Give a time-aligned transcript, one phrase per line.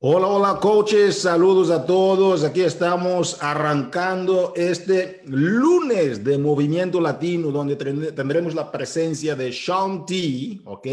[0.00, 2.42] Hola, hola coaches, saludos a todos.
[2.42, 10.62] Aquí estamos arrancando este lunes de Movimiento Latino, donde tendremos la presencia de Sean T,
[10.64, 10.86] ¿ok?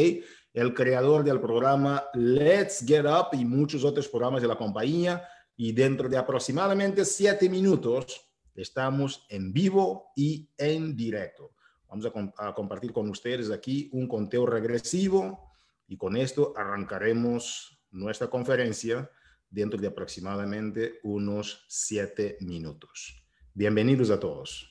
[0.51, 5.25] El creador del programa Let's Get Up y muchos otros programas de la compañía.
[5.55, 11.51] Y dentro de aproximadamente siete minutos estamos en vivo y en directo.
[11.89, 15.51] Vamos a, a compartir con ustedes aquí un conteo regresivo
[15.87, 19.09] y con esto arrancaremos nuestra conferencia
[19.49, 23.25] dentro de aproximadamente unos siete minutos.
[23.53, 24.69] Bienvenidos a todos.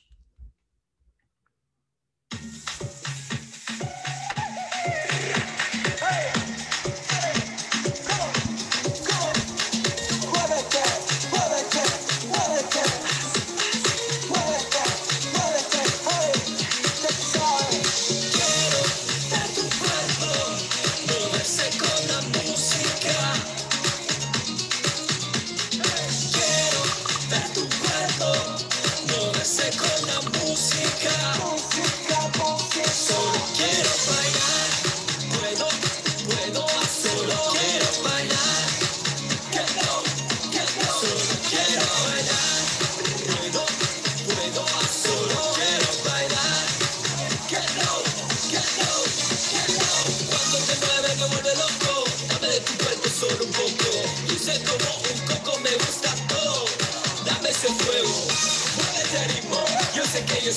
[60.41, 60.55] Hola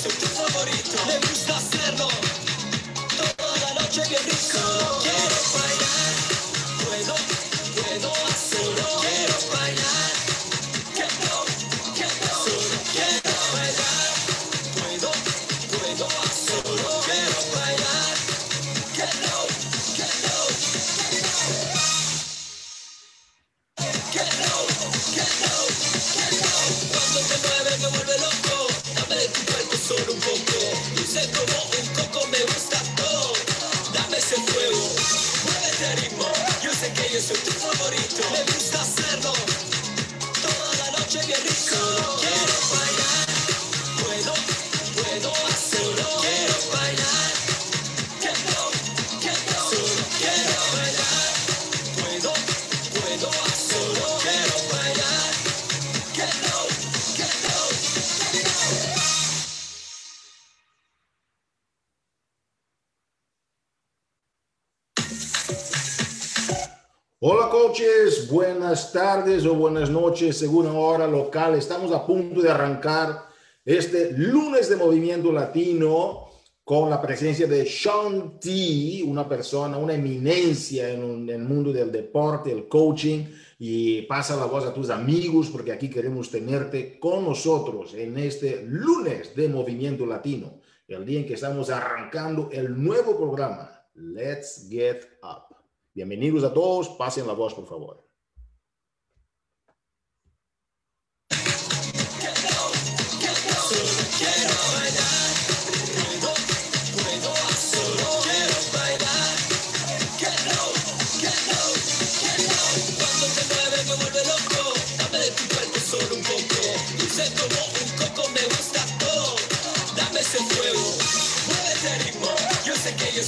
[69.22, 71.54] tardes o buenas noches según hora local.
[71.54, 73.28] Estamos a punto de arrancar
[73.64, 76.28] este lunes de movimiento latino
[76.64, 82.50] con la presencia de Sean T, una persona, una eminencia en, el mundo del deporte,
[82.50, 83.26] el coaching.
[83.60, 88.64] Y pasa la voz a tus amigos porque aquí queremos tenerte con nosotros en este
[88.66, 90.58] lunes de movimiento latino,
[90.88, 95.54] el día en que estamos arrancando el nuevo programa, Let's Get Up.
[95.94, 98.11] Bienvenidos a todos, pasen la voz, por favor.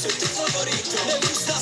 [0.05, 0.99] Let tu favorito.
[1.07, 1.54] Le gusta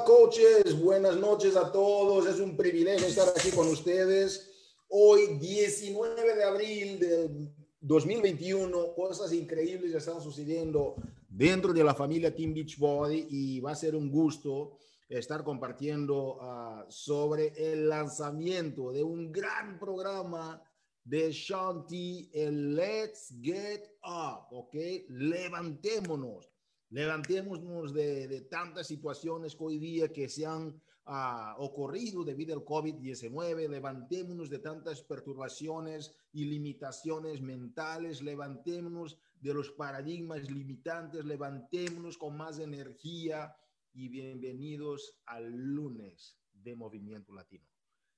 [0.00, 2.26] coaches, buenas noches a todos.
[2.26, 4.50] Es un privilegio estar aquí con ustedes.
[4.88, 10.96] Hoy, 19 de abril del 2021, cosas increíbles están sucediendo
[11.28, 14.78] dentro de la familia Team Beachbody y va a ser un gusto
[15.08, 20.62] estar compartiendo uh, sobre el lanzamiento de un gran programa
[21.04, 24.74] de Shanti, el Let's Get Up, ¿ok?
[25.08, 26.51] Levantémonos
[26.92, 30.68] levantémonos de, de, tantas situaciones que hoy día que se han
[31.06, 39.70] uh, ocurrido debido al COVID-19, levantémonos de tantas perturbaciones y limitaciones mentales, levantémonos de los
[39.70, 43.56] paradigmas limitantes, levantémonos con más energía.
[43.94, 47.66] Y bienvenidos al lunes de Movimiento Latino.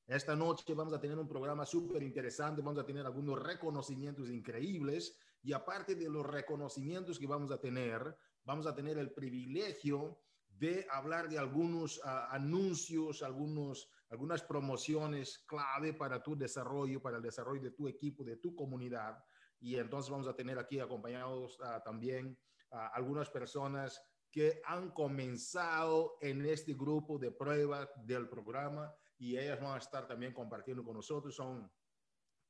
[0.07, 5.17] Esta noche vamos a tener un programa súper interesante, vamos a tener algunos reconocimientos increíbles.
[5.43, 10.87] Y aparte de los reconocimientos que vamos a tener, vamos a tener el privilegio de
[10.91, 17.63] hablar de algunos uh, anuncios, algunos, algunas promociones clave para tu desarrollo, para el desarrollo
[17.63, 19.23] de tu equipo, de tu comunidad.
[19.61, 22.39] Y entonces vamos a tener aquí acompañados uh, también
[22.71, 29.61] uh, algunas personas que han comenzado en este grupo de pruebas del programa y ellas
[29.61, 31.37] van a estar también compartiendo con nosotros.
[31.37, 31.71] Son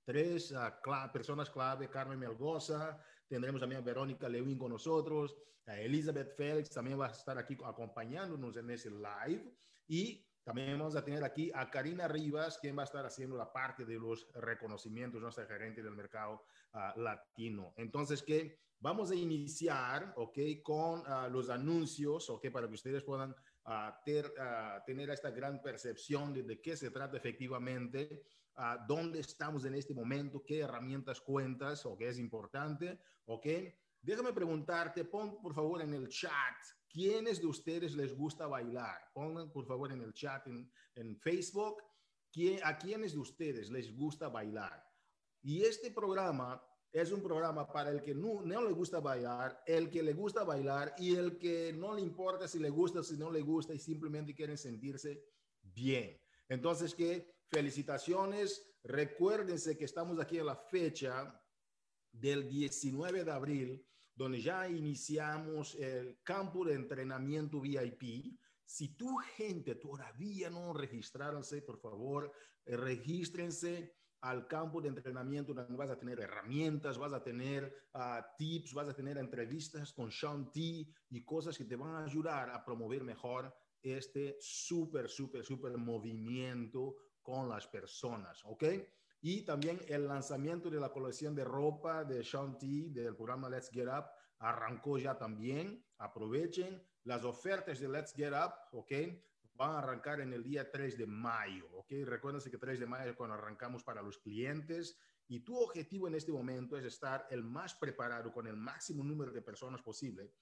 [0.05, 0.55] tres
[1.13, 7.01] personas clave, Carmen Melgoza, tendremos también a Verónica Lewin con nosotros, a Elizabeth Félix también
[7.01, 9.51] va a estar aquí acompañándonos en ese live
[9.89, 13.51] y también vamos a tener aquí a Karina Rivas, quien va a estar haciendo la
[13.51, 17.73] parte de los reconocimientos, nuestra gerente del mercado uh, latino.
[17.79, 20.39] Entonces, que vamos a iniciar, ¿ok?
[20.63, 22.51] Con uh, los anuncios, ¿ok?
[22.51, 24.31] Para que ustedes puedan uh, ter,
[24.85, 28.27] tener esta gran percepción de, de qué se trata efectivamente
[28.57, 33.47] uh, dónde estamos en este momento, qué herramientas cuentas o qué es importante, ¿ok?
[34.01, 36.57] Déjame preguntarte, pon por favor en el chat,
[36.89, 39.11] ¿quiénes de ustedes les gusta bailar?
[39.15, 41.83] Pongan por favor en el chat en, en Facebook,
[42.31, 44.85] ¿quién, ¿a quiénes de ustedes les gusta bailar?
[45.43, 46.63] Y este programa
[46.95, 50.45] es un programa para el que no, no, le gusta bailar, el que le gusta
[50.45, 53.81] bailar y el que no le importa si le gusta, si no le gusta y
[53.81, 55.25] simplemente quieren sentirse
[55.61, 56.17] bien.
[56.49, 58.75] Entonces, que felicitaciones.
[58.83, 61.41] Recuérdense que estamos aquí a la fecha
[62.13, 68.39] del 19 de abril, donde ya iniciamos el campo de entrenamiento VIP.
[68.65, 72.33] Si tu gente todavía no registraronse, por favor,
[72.65, 78.27] eh, regístrense al campo de entrenamiento donde vas a tener herramientas, vas a tener ah,
[78.39, 80.61] tips, vas a tener entrevistas con Sean T
[81.11, 86.97] y cosas que te van a ayudar a promover mejor este súper, súper, súper movimiento
[87.25, 88.65] con las personas, ¿ok?
[89.23, 93.89] Y también el lanzamiento de la colección de ropa de Sean del programa Let's Get
[93.89, 94.05] Up
[94.39, 95.85] arrancó ya también.
[95.99, 98.93] Aprovechen las ofertas de Let's Get Up, ¿ok?
[99.57, 101.93] van a arrancar en el día 3 de mayo, ¿ok?
[102.05, 106.17] Recuérdense que 3 de mayo es cuando arrancamos para los clientes y tu objetivo en
[106.17, 110.33] este momento es estar el más preparado con el máximo número de personas posible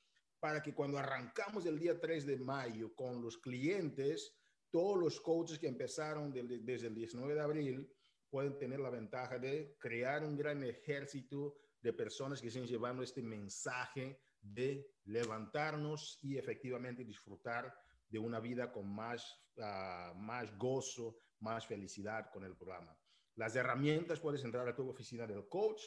[0.41, 4.35] para que cuando arrancamos el día 3 de mayo con los clientes,
[4.73, 7.93] todos los coaches que empezaron desde el 19 de abril
[8.31, 13.23] pueden tener la ventaja de crear un gran ejército de personas que estén llevando este
[13.23, 17.73] mensaje de levantarnos y efectivamente disfrutar
[18.09, 22.97] de una vida con más, uh, más gozo, más felicidad con el programa.
[23.37, 25.83] Las herramientas, puedes entrar a tu oficina del coach.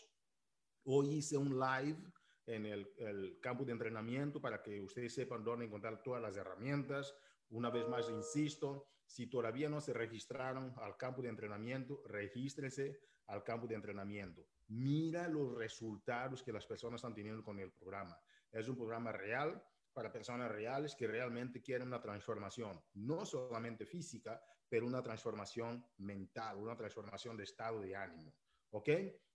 [0.83, 1.97] Hoy hice un live
[2.45, 7.15] en el, el, campo de entrenamiento para que ustedes sepan dónde encontrar todas las herramientas.
[7.55, 13.45] Una vez más, insisto, si todavía no se registraron al campo de entrenamiento, regístrense al
[13.45, 14.45] campo de entrenamiento.
[14.67, 18.19] Mira los resultados que las personas están teniendo con el programa.
[18.51, 24.43] Es un programa real, para personas reales que realmente quieren una transformación, no solamente física,
[24.67, 28.35] pero una transformación mental, una transformación de estado de ánimo.
[28.71, 28.89] ¿Ok?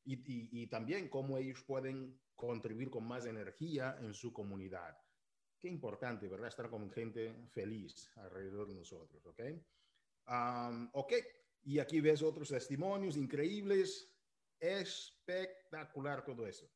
[0.05, 4.95] Y, y, también cómo ellos pueden contribuir con más energía en su comunidad.
[5.61, 6.49] Qué importante, ¿verdad?
[6.49, 9.25] Estar con gente feliz alrededor de nosotros.
[9.27, 9.41] ¿Ok?
[10.95, 11.13] ok.
[11.65, 14.11] Y aquí ves otros testimonios increíbles.
[14.59, 16.67] Espectacular todo eso.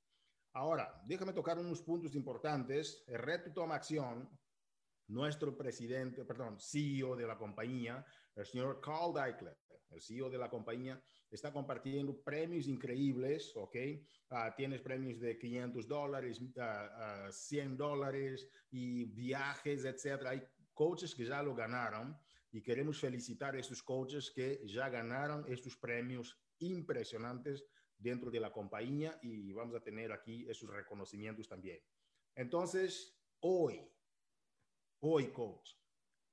[0.52, 3.02] Ahora, déjame tocar unos puntos importantes.
[3.06, 4.28] El reto toma acción.
[5.08, 8.04] Nuestro presidente, perdón, CEO de la compañía,
[8.36, 9.56] el señor Carl Deichler,
[9.90, 11.00] el CEO de la compañía,
[11.30, 13.76] está compartiendo premios increíbles, ¿ok?
[14.30, 20.30] Uh, tienes premios de 500 dólares, uh, uh, 100 dólares y viajes, etcétera.
[20.30, 22.18] Hay coaches que ya lo ganaron
[22.50, 27.64] y queremos felicitar a estos coaches que ya ganaron estos premios impresionantes
[27.96, 31.80] dentro de la compañía y vamos a tener aquí esos reconocimientos también.
[32.34, 33.80] Entonces, hoy,
[35.00, 35.70] hoy, coach,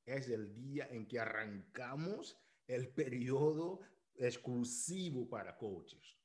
[0.05, 3.81] es el día en que arrancamos el periodo
[4.15, 6.17] exclusivo para coaches.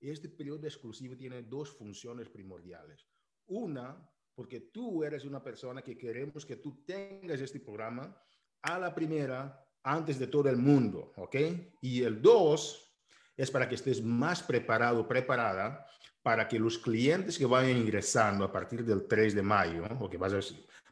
[0.00, 3.06] Este periodo exclusivo tiene dos funciones primordiales.
[3.46, 8.16] Una, porque tú eres una persona que queremos que tú tengas este programa
[8.62, 11.36] a la primera, antes de todo el mundo, ¿ok?
[11.80, 12.92] Y el dos,
[13.36, 15.86] es para que estés más preparado, preparada,
[16.22, 20.16] para que los clientes que vayan ingresando a partir del 3 de mayo, o que
[20.16, 20.40] vas a,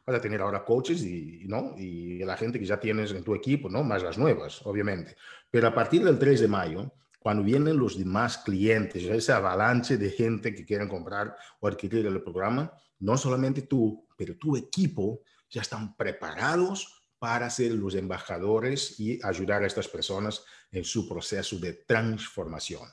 [0.05, 1.75] vas a tener ahora coaches y, ¿no?
[1.77, 3.83] y la gente que ya tienes en tu equipo, ¿no?
[3.83, 5.15] más las nuevas, obviamente.
[5.49, 10.09] Pero a partir del 3 de mayo, cuando vienen los demás clientes, esa avalancha de
[10.09, 15.61] gente que quieren comprar o adquirir el programa, no solamente tú, pero tu equipo ya
[15.61, 21.73] están preparados para ser los embajadores y ayudar a estas personas en su proceso de
[21.73, 22.89] transformación.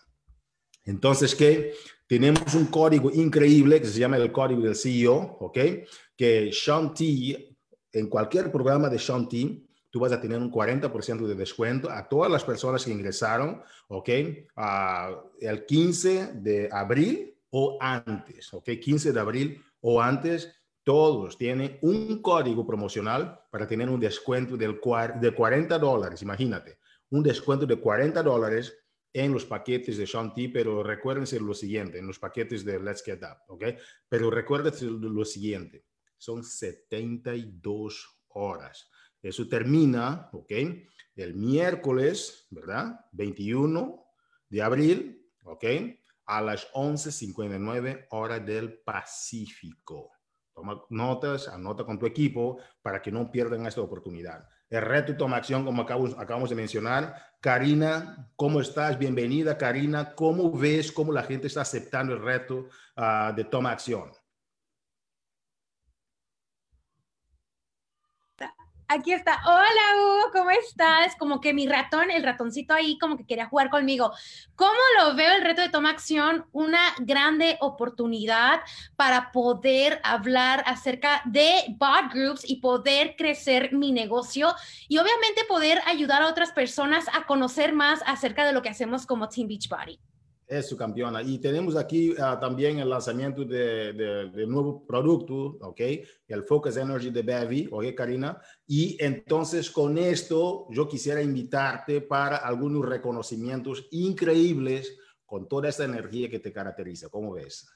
[0.84, 1.74] Entonces, que
[2.06, 5.58] tenemos un código increíble que se llama el código del CEO, ¿ok?
[6.18, 7.56] Que Shanti,
[7.92, 12.30] en cualquier programa de Shanti, tú vas a tener un 40% de descuento a todas
[12.30, 14.08] las personas que ingresaron, ¿ok?
[15.40, 18.70] el 15 de abril o antes, ¿ok?
[18.80, 20.52] 15 de abril o antes
[20.84, 24.80] todos tienen un código promocional para tener un descuento del,
[25.20, 26.78] de 40 dólares, imagínate,
[27.10, 28.76] un descuento de 40 dólares
[29.12, 33.22] en los paquetes de Shanti, pero recuérdense lo siguiente, en los paquetes de Let's Get
[33.22, 33.64] Up, ¿ok?
[34.08, 35.84] Pero recuérdense lo siguiente,
[36.18, 38.90] son 72 horas.
[39.22, 40.52] Eso termina, ¿ok?
[41.16, 43.00] El miércoles, ¿verdad?
[43.12, 44.04] 21
[44.48, 45.64] de abril, ¿ok?
[46.26, 50.12] A las 11.59 horas del Pacífico.
[50.52, 54.48] Toma notas, anota con tu equipo para que no pierdan esta oportunidad.
[54.70, 57.14] El reto toma acción, como acabamos, acabamos de mencionar.
[57.40, 58.98] Karina, ¿cómo estás?
[58.98, 60.14] Bienvenida, Karina.
[60.14, 64.10] ¿Cómo ves cómo la gente está aceptando el reto uh, de toma acción?
[68.90, 69.38] Aquí está.
[69.44, 71.14] Hola, Hugo, ¿cómo estás?
[71.16, 74.12] Como que mi ratón, el ratoncito ahí, como que quería jugar conmigo.
[74.56, 76.46] ¿Cómo lo veo el reto de Toma Acción?
[76.52, 78.62] Una grande oportunidad
[78.96, 84.54] para poder hablar acerca de bot groups y poder crecer mi negocio
[84.88, 89.04] y obviamente poder ayudar a otras personas a conocer más acerca de lo que hacemos
[89.04, 90.00] como Team Beachbody.
[90.48, 91.22] Es su campeona.
[91.22, 95.80] Y tenemos aquí uh, también el lanzamiento de, de, de, nuevo producto, ¿ok?
[96.26, 98.40] El Focus Energy de Bevi, ¿ok, Karina?
[98.66, 106.30] Y entonces con esto yo quisiera invitarte para algunos reconocimientos increíbles con toda esta energía
[106.30, 107.10] que te caracteriza.
[107.10, 107.68] ¿Cómo ves?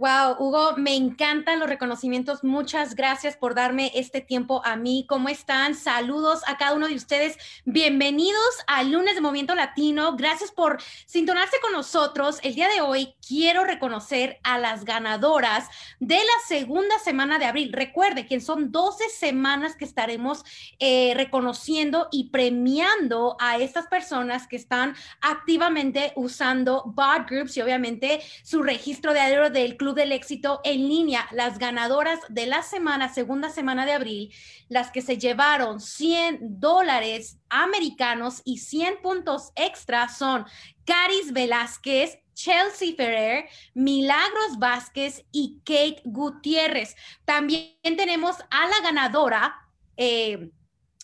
[0.00, 2.42] Wow, Hugo, me encantan los reconocimientos.
[2.42, 5.04] Muchas gracias por darme este tiempo a mí.
[5.06, 5.74] ¿Cómo están?
[5.74, 7.36] Saludos a cada uno de ustedes.
[7.66, 10.16] Bienvenidos al lunes de Movimiento Latino.
[10.16, 12.38] Gracias por sintonarse con nosotros.
[12.42, 17.70] El día de hoy quiero reconocer a las ganadoras de la segunda semana de abril.
[17.70, 20.44] Recuerde que son 12 semanas que estaremos
[20.78, 28.22] eh, reconociendo y premiando a estas personas que están activamente usando bot groups y obviamente
[28.42, 31.28] su registro de adero del club del Éxito en línea.
[31.32, 34.34] Las ganadoras de la semana, segunda semana de abril,
[34.68, 40.44] las que se llevaron 100 dólares americanos y 100 puntos extra son
[40.84, 46.96] Caris Velázquez, Chelsea Ferrer, Milagros Vázquez y Kate Gutiérrez.
[47.24, 49.54] También tenemos a la ganadora
[49.96, 50.50] eh,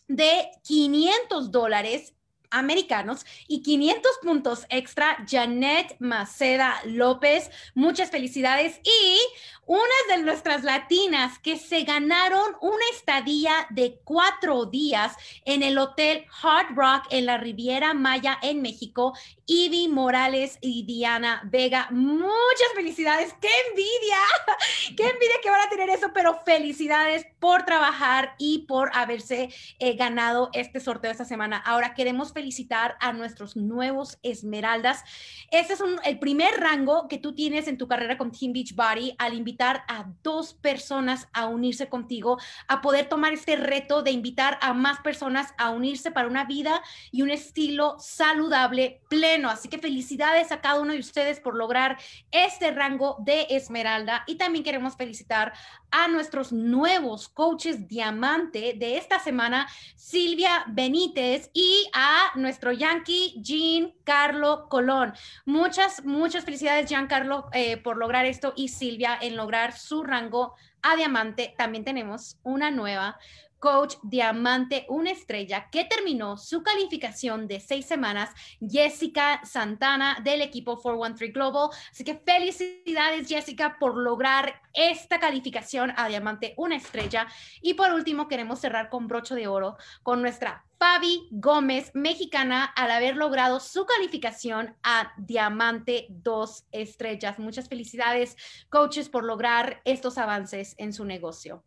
[0.09, 2.15] de 500 dólares
[2.50, 7.50] americanos y 500 puntos extra, Janet Maceda López.
[7.74, 8.80] Muchas felicidades.
[8.82, 9.18] Y
[9.66, 16.25] unas de nuestras latinas que se ganaron una estadía de cuatro días en el Hotel
[16.42, 19.12] Hard Rock en la Riviera Maya en México.
[19.49, 21.88] Ivy Morales y Diana Vega.
[21.90, 23.35] Muchas felicidades.
[23.40, 24.18] ¡Qué envidia!
[24.96, 26.12] ¡Qué envidia que van a tener eso!
[26.14, 31.58] Pero felicidades por trabajar y por haberse eh, ganado este sorteo esta semana.
[31.58, 35.02] Ahora queremos felicitar a nuestros nuevos Esmeraldas.
[35.50, 39.35] Este es el primer rango que tú tienes en tu carrera con Team Beachbody al
[39.35, 42.38] invitar a dos personas a unirse contigo,
[42.69, 46.83] a poder tomar este reto de invitar a más personas a unirse para una vida
[47.11, 49.49] y un estilo saludable, pleno.
[49.51, 51.99] Así que felicidades a cada uno de ustedes por lograr
[52.31, 55.53] este rango de Esmeralda y también queremos felicitar
[55.90, 63.92] a nuestros nuevos coaches diamante de esta semana, Silvia Benítez y a nuestro Yankee Jean
[64.05, 65.14] Carlo Colón.
[65.44, 70.96] Muchas, muchas felicidades, Giancarlo, eh, por lograr esto y Silvia en lograr su rango a
[70.96, 71.55] diamante.
[71.59, 73.18] También tenemos una nueva
[73.59, 80.77] coach diamante, una estrella que terminó su calificación de seis semanas, Jessica Santana del equipo
[80.77, 81.71] 413 Global.
[81.90, 87.27] Así que felicidades Jessica por lograr esta calificación a diamante, una estrella.
[87.61, 92.90] Y por último, queremos cerrar con brocho de oro con nuestra Fabi Gómez, mexicana, al
[92.90, 97.38] haber logrado su calificación a diamante dos estrellas.
[97.38, 98.37] Muchas felicidades,
[98.69, 101.64] coaches, por lograr estos avances en su negocio.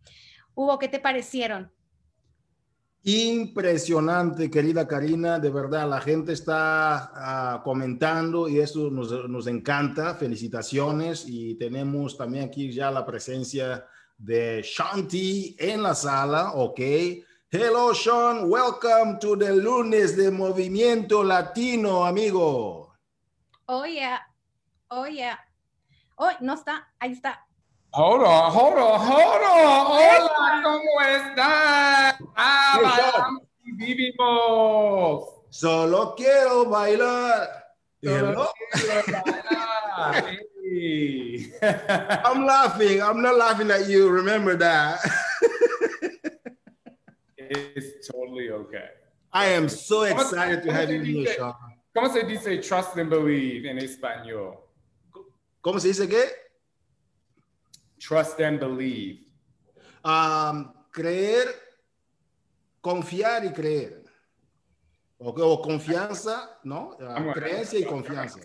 [0.54, 1.71] Hugo, ¿qué te parecieron?
[3.03, 10.15] Impresionante, querida Karina, de verdad, la gente está uh, comentando y eso nos, nos, encanta.
[10.15, 13.85] Felicitaciones y tenemos también aquí ya la presencia
[14.17, 16.79] de Shanti en la sala, ¿ok?
[17.51, 22.93] Hello, Sean, welcome to the lunes de Movimiento Latino, amigo.
[23.65, 24.19] Oh, yeah,
[24.89, 25.39] oh, yeah.
[26.17, 27.48] Oh, no está, ahí está.
[27.91, 29.86] Hold on, hold on, hold on.
[29.89, 32.15] Hola, ¿cómo están?
[32.36, 33.30] Ah,
[33.63, 35.41] vivimos.
[35.49, 37.49] Solo quiero bailar.
[38.04, 40.38] Solo quiero bailar.
[40.71, 41.52] Hey.
[41.62, 43.02] I'm laughing.
[43.02, 44.08] I'm not laughing at you.
[44.08, 44.99] Remember that.
[47.38, 48.89] it's totally okay.
[49.34, 51.56] I am so excited to have you here, Sean.
[51.95, 54.58] ¿Cómo se dice trust and believe en español?
[55.62, 56.30] ¿Cómo se dice qué?
[57.99, 59.25] Trust and believe.
[60.03, 61.53] Um, creer,
[62.81, 64.03] confiar y creer.
[65.19, 66.95] O, o confianza, ¿no?
[66.99, 68.39] Uh, creencia y confianza.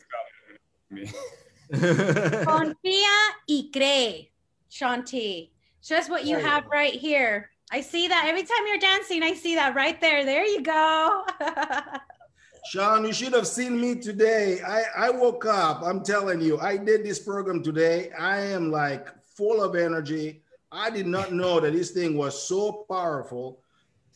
[2.45, 3.15] Confía
[3.47, 4.31] y cree,
[4.71, 5.51] Shanti.
[5.83, 7.51] Just what you have right here.
[7.71, 10.25] I see that every time you're dancing, I see that right there.
[10.25, 11.25] There you go.
[12.71, 14.61] Sean, you should have seen me today.
[14.67, 15.83] I, I woke up.
[15.83, 18.11] I'm telling you, I did this program today.
[18.19, 20.43] I am like full of energy.
[20.71, 23.61] I did not know that this thing was so powerful.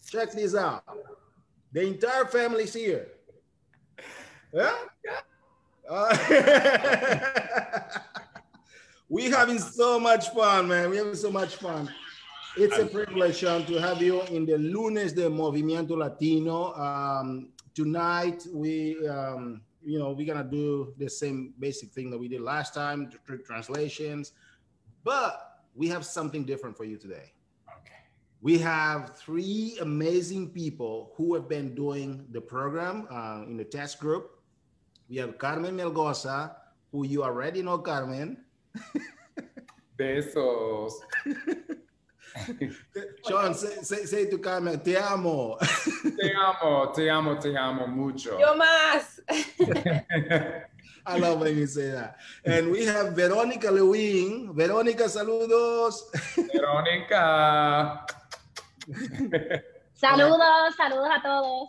[0.09, 0.85] Check this out.
[1.73, 3.09] The entire family's here.
[4.53, 4.75] Yeah?
[5.89, 6.17] Uh,
[9.09, 10.91] we having so much fun, man.
[10.91, 11.91] We having so much fun.
[12.57, 16.75] It's a privilege, Sean, to have you in the Lunes de Movimiento Latino.
[16.75, 22.27] Um, tonight, we, um, you know, we're gonna do the same basic thing that we
[22.27, 24.33] did last time, tr- translations,
[25.05, 27.33] but we have something different for you today.
[27.69, 28.01] Okay.
[28.41, 34.01] We have three amazing people who have been doing the program uh, in the test
[34.01, 34.41] group.
[35.09, 36.55] We have Carmen Melgosa,
[36.93, 38.39] who you already know, Carmen.
[39.99, 40.93] Besos.
[43.29, 45.57] Sean, say, say, say to Carmen, te amo.
[46.19, 48.39] Te amo, te amo, te amo mucho.
[48.39, 49.21] Yo más.
[51.09, 52.17] I love when you say that.
[52.45, 54.53] And we have Verónica Lewin.
[54.55, 56.03] Verónica, saludos.
[56.37, 58.05] Verónica.
[60.01, 61.69] Saludos, saludos a todos.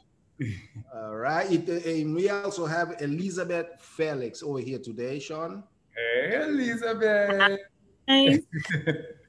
[0.93, 1.51] All right.
[1.51, 5.63] It- and we also have Elizabeth Felix over here today, Sean.
[5.95, 7.59] Hey, Elizabeth.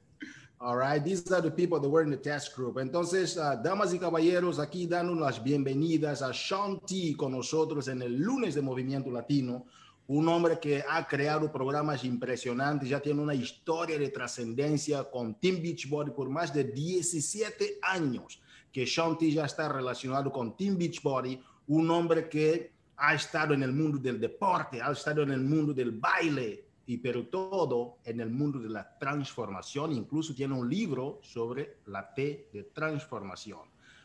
[0.63, 2.75] All right, these are the people that were in the test group.
[2.77, 8.03] Entonces, uh, damas y caballeros, aquí dando las bienvenidas a Sean T con nosotros en
[8.03, 9.65] el lunes de Movimiento Latino,
[10.13, 15.61] un hombre que ha creado programas impresionantes, ya tiene una historia de trascendencia con Team
[15.61, 18.41] Beachbody por más de 17 años
[18.73, 23.63] que Sean T ya está relacionado con Team Beachbody, un hombre que ha estado en
[23.63, 28.19] el mundo del deporte, ha estado en el mundo del baile, y pero todo en
[28.19, 29.93] el mundo de la transformación.
[29.93, 33.61] Incluso tiene un libro sobre la T de transformación.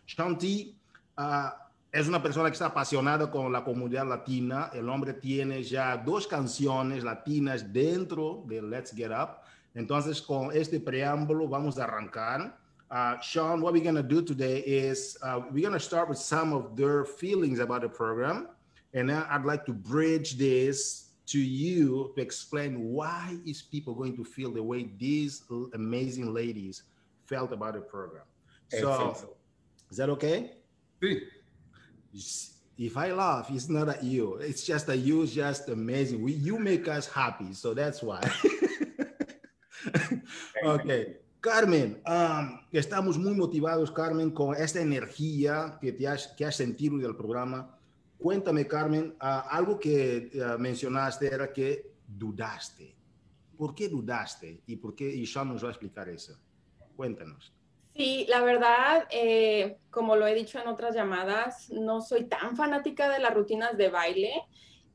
[0.06, 0.72] Shanti
[1.16, 1.65] ah,
[1.96, 4.70] es una persona que está apasionada con la comunidad latina.
[4.74, 9.40] El hombre tiene ya dos canciones latinas dentro de Let's Get Up.
[9.74, 12.58] Entonces, con este preámbulo vamos a arrancar.
[12.90, 16.18] Uh, Sean, what we're going to do today is uh, we're going to start with
[16.18, 18.48] some of their feelings about the program.
[18.92, 24.16] And then I'd like to bridge this to you to explain why is people going
[24.16, 26.82] to feel the way these amazing ladies
[27.24, 28.24] felt about the program.
[28.68, 29.16] So,
[29.90, 30.52] is that okay?
[31.02, 31.20] Sí.
[32.78, 34.34] If I laugh, it's not at you.
[34.36, 36.22] It's just that you just amazing.
[36.22, 38.20] We, you make us happy, so that's why.
[40.64, 41.16] okay.
[41.40, 46.98] Carmen, um, estamos muy motivados, Carmen, con esta energía que, te has, que has sentido
[46.98, 47.78] del programa.
[48.18, 52.94] Cuéntame, Carmen, ah, algo que ah, mencionaste era que dudaste.
[53.56, 54.60] ¿Por qué dudaste?
[54.66, 55.08] ¿Y por qué?
[55.08, 56.36] Y Sean nos va a explicar eso.
[56.94, 57.55] Cuéntanos.
[57.96, 63.08] Sí, la verdad, eh, como lo he dicho en otras llamadas, no soy tan fanática
[63.08, 64.32] de las rutinas de baile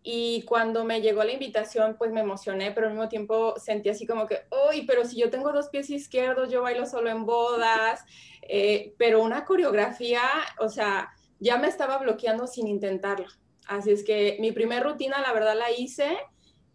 [0.04, 4.06] y cuando me llegó la invitación, pues me emocioné, pero al mismo tiempo sentí así
[4.06, 8.04] como que, uy, pero si yo tengo dos pies izquierdos, yo bailo solo en bodas,
[8.44, 10.22] eh, pero una coreografía,
[10.60, 11.10] o sea,
[11.40, 13.28] ya me estaba bloqueando sin intentarlo.
[13.66, 16.18] Así es que mi primera rutina, la verdad, la hice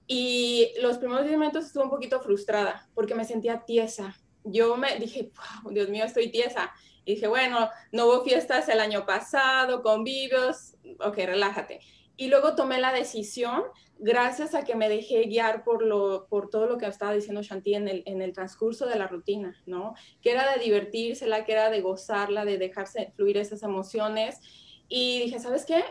[0.08, 4.16] y los primeros 10 minutos estuve un poquito frustrada porque me sentía tiesa.
[4.46, 5.30] Yo me dije,
[5.70, 6.72] Dios mío, estoy tiesa.
[7.04, 11.80] Y dije, bueno, no hubo fiestas el año pasado, convivios, ok, relájate.
[12.16, 13.62] Y luego tomé la decisión,
[13.98, 17.74] gracias a que me dejé guiar por, lo, por todo lo que estaba diciendo Shanti
[17.74, 19.94] en el, en el transcurso de la rutina, ¿no?
[20.22, 24.40] Que era de divertírsela, que era de gozarla, de dejarse fluir esas emociones.
[24.88, 25.84] Y dije, ¿sabes qué?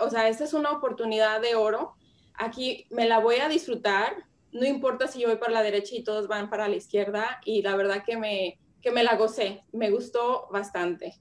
[0.00, 1.94] O sea, esta es una oportunidad de oro.
[2.34, 4.12] Aquí me la voy a disfrutar.
[4.52, 7.40] No importa si yo voy para la derecha y todos van para la izquierda.
[7.44, 9.62] Y la verdad que me, que me la gocé.
[9.72, 11.14] Me gustó bastante.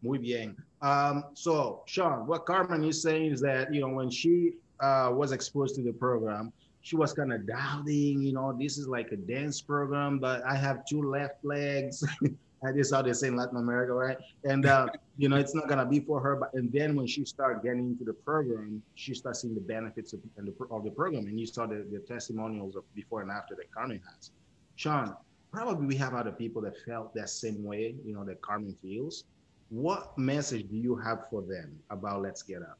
[0.00, 0.56] Muy bien.
[0.82, 5.32] Um, so, Sean, what Carmen is saying is that, you know, when she uh, was
[5.32, 9.16] exposed to the program, she was kind of doubting, you know, this is like a
[9.16, 12.04] dance program, but I have two left legs.
[12.66, 14.18] That is how they say in Latin America, right?
[14.44, 16.34] And, uh, you know, it's not going to be for her.
[16.36, 20.12] But and then when she started getting into the program, she started seeing the benefits
[20.12, 21.26] of, and the, of the program.
[21.26, 24.30] And you saw the, the testimonials of before and after that Carmen has.
[24.74, 25.14] Sean,
[25.52, 29.24] probably we have other people that felt that same way, you know, that Carmen feels.
[29.68, 32.78] What message do you have for them about Let's Get Up?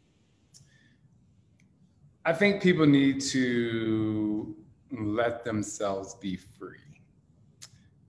[2.24, 4.56] I think people need to
[4.90, 6.78] let themselves be free.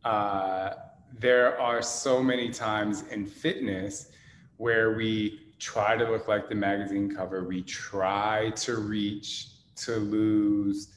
[0.03, 0.71] Uh,
[1.13, 4.11] there are so many times in fitness
[4.57, 10.93] where we try to look like the magazine cover, we try to reach to lose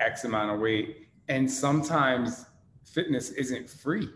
[0.00, 2.46] X amount of weight, and sometimes
[2.84, 4.08] fitness isn't free.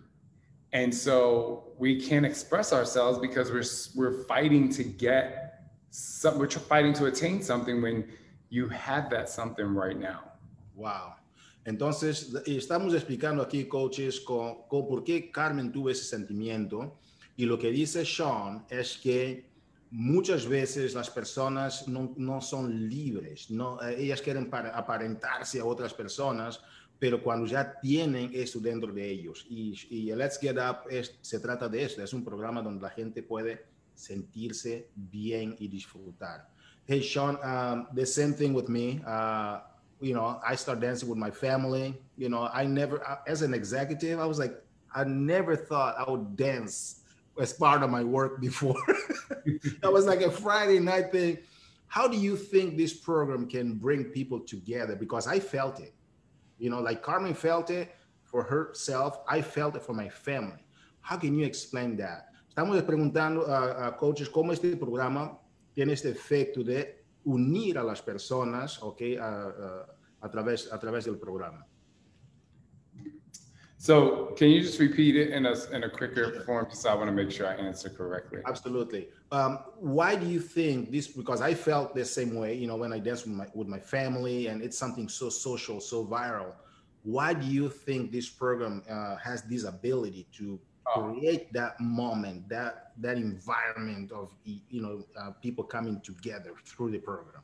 [0.73, 3.65] And so we can't express ourselves because we're
[3.97, 8.09] we're fighting to get some, we're fighting to attain something when
[8.51, 10.33] you have that something right now.
[10.75, 11.15] Wow.
[11.65, 16.99] Entonces, estamos explicando aquí, coaches, con, por qué Carmen tuvo ese sentimiento.
[17.37, 19.49] Y lo que dice Sean es que
[19.91, 23.51] muchas veces las personas no, son libres.
[23.51, 26.61] No, ellas quieren aparentarse a otras personas
[26.99, 29.47] pero cuando ya tienen eso dentro de ellos.
[29.49, 32.91] Y, y Let's Get Up es, se trata de eso, es un programa donde la
[32.91, 36.49] gente puede sentirse bien y disfrutar.
[36.87, 39.01] Hey, Sean, um, the same thing with me.
[39.07, 39.61] Uh,
[40.01, 42.01] you know, I start dancing with my family.
[42.17, 44.55] You know, I never, as an executive, I was like,
[44.95, 47.01] I never thought I would dance
[47.41, 48.81] as part of my work before.
[49.81, 51.39] that was like a Friday night thing.
[51.87, 54.95] How do you think this program can bring people together?
[54.95, 55.95] Because I felt it.
[56.59, 60.67] You know, like Carmen felt it for herself, I felt it for my family.
[61.01, 62.27] How can you explain that?
[62.49, 65.39] Estamos preguntando a coaches cómo este programa
[65.75, 66.98] tiene este efecto de
[67.29, 69.03] unir a las personas, ¿ok?
[69.21, 69.87] A, a,
[70.23, 71.67] a, través, a través del programa.
[73.81, 77.09] So can you just repeat it in a, in a quicker form because I want
[77.09, 78.41] to make sure I answer correctly.
[78.45, 79.09] Absolutely.
[79.31, 81.07] Um, why do you think this?
[81.07, 83.79] Because I felt the same way, you know, when I danced with my, with my
[83.79, 86.55] family and it's something so social, so viral.
[87.05, 90.59] Why do you think this program uh, has this ability to.
[90.95, 96.99] Create that moment, that, that environment of, you know, uh, people coming together through the
[96.99, 97.43] program?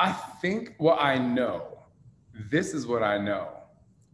[0.00, 1.78] I think what I know,
[2.50, 3.48] this is what I know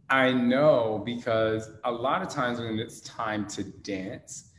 [0.09, 4.51] I know because a lot of times when it's time to dance,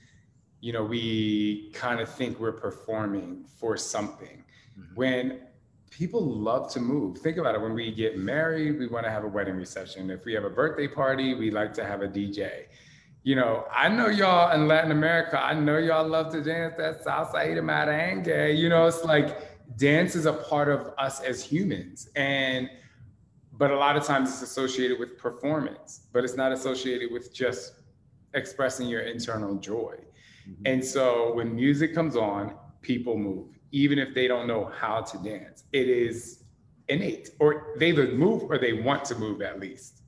[0.60, 4.42] you know, we kind of think we're performing for something.
[4.78, 4.94] Mm-hmm.
[4.94, 5.40] When
[5.90, 7.60] people love to move, think about it.
[7.60, 10.10] When we get married, we want to have a wedding reception.
[10.10, 12.64] If we have a birthday party, we like to have a DJ.
[13.26, 17.04] You know, I know y'all in Latin America, I know y'all love to dance that
[17.04, 18.56] salsa merengue.
[18.56, 22.08] You know, it's like dance is a part of us as humans.
[22.14, 22.70] And
[23.58, 27.72] but a lot of times it's associated with performance, but it's not associated with just
[28.34, 29.96] expressing your internal joy.
[30.48, 30.62] Mm-hmm.
[30.64, 35.18] And so when music comes on, people move, even if they don't know how to
[35.18, 35.64] dance.
[35.72, 36.44] It is
[36.86, 40.02] innate, or they either move or they want to move at least.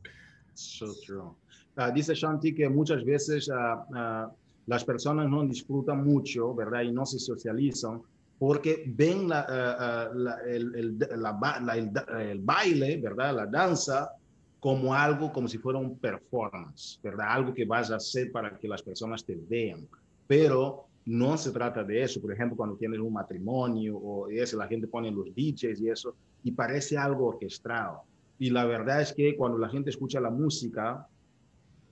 [0.54, 1.35] So true.
[1.78, 4.28] Uh, dice Shanti que muchas veces uh,
[4.66, 6.82] las personas no disfrutan mucho, ¿verdad?
[6.82, 8.02] Y no se socializan
[8.38, 13.34] porque ven la, la, el, el, la, el, el, baile, ¿verdad?
[13.34, 14.12] La danza
[14.60, 17.26] como algo, como si fuera un performance, ¿verdad?
[17.30, 19.86] Algo que vas a hacer para que las personas te vean.
[20.26, 22.20] Pero no se trata de eso.
[22.20, 26.14] Por ejemplo, cuando tienes un matrimonio o eso, la gente pone los DJs y eso,
[26.44, 28.02] y parece algo orquestado.
[28.38, 31.06] Y la verdad es que cuando la gente escucha la música,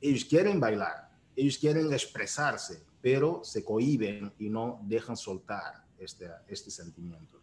[0.01, 6.71] ellos quieren bailar, ellos quieren expresarse, pero se cohiben y no dejan soltar este, este
[6.71, 7.41] sentimiento.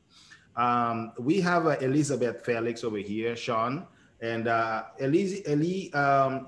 [0.56, 3.88] Um, we have uh, Elizabeth Felix over here, Sean,
[4.22, 6.48] and uh, Eli, Eli um,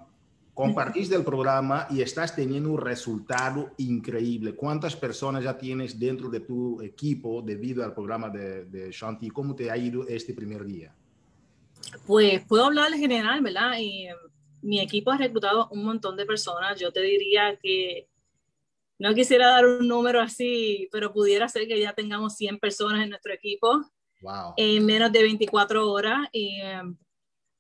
[0.54, 4.54] compartiste el programa y estás teniendo un resultado increíble.
[4.54, 9.30] ¿Cuántas personas ya tienes dentro de tu equipo debido al programa de, de Shanti?
[9.30, 10.94] ¿Cómo te ha ido este primer día?
[12.06, 13.74] Pues puedo hablar en general, ¿verdad?
[13.80, 14.08] Y,
[14.66, 16.80] mi equipo ha reclutado un montón de personas.
[16.80, 18.10] Yo te diría que
[18.98, 23.10] no quisiera dar un número así, pero pudiera ser que ya tengamos 100 personas en
[23.10, 23.82] nuestro equipo
[24.58, 26.28] en menos de 24 horas.
[26.34, 26.98] Em,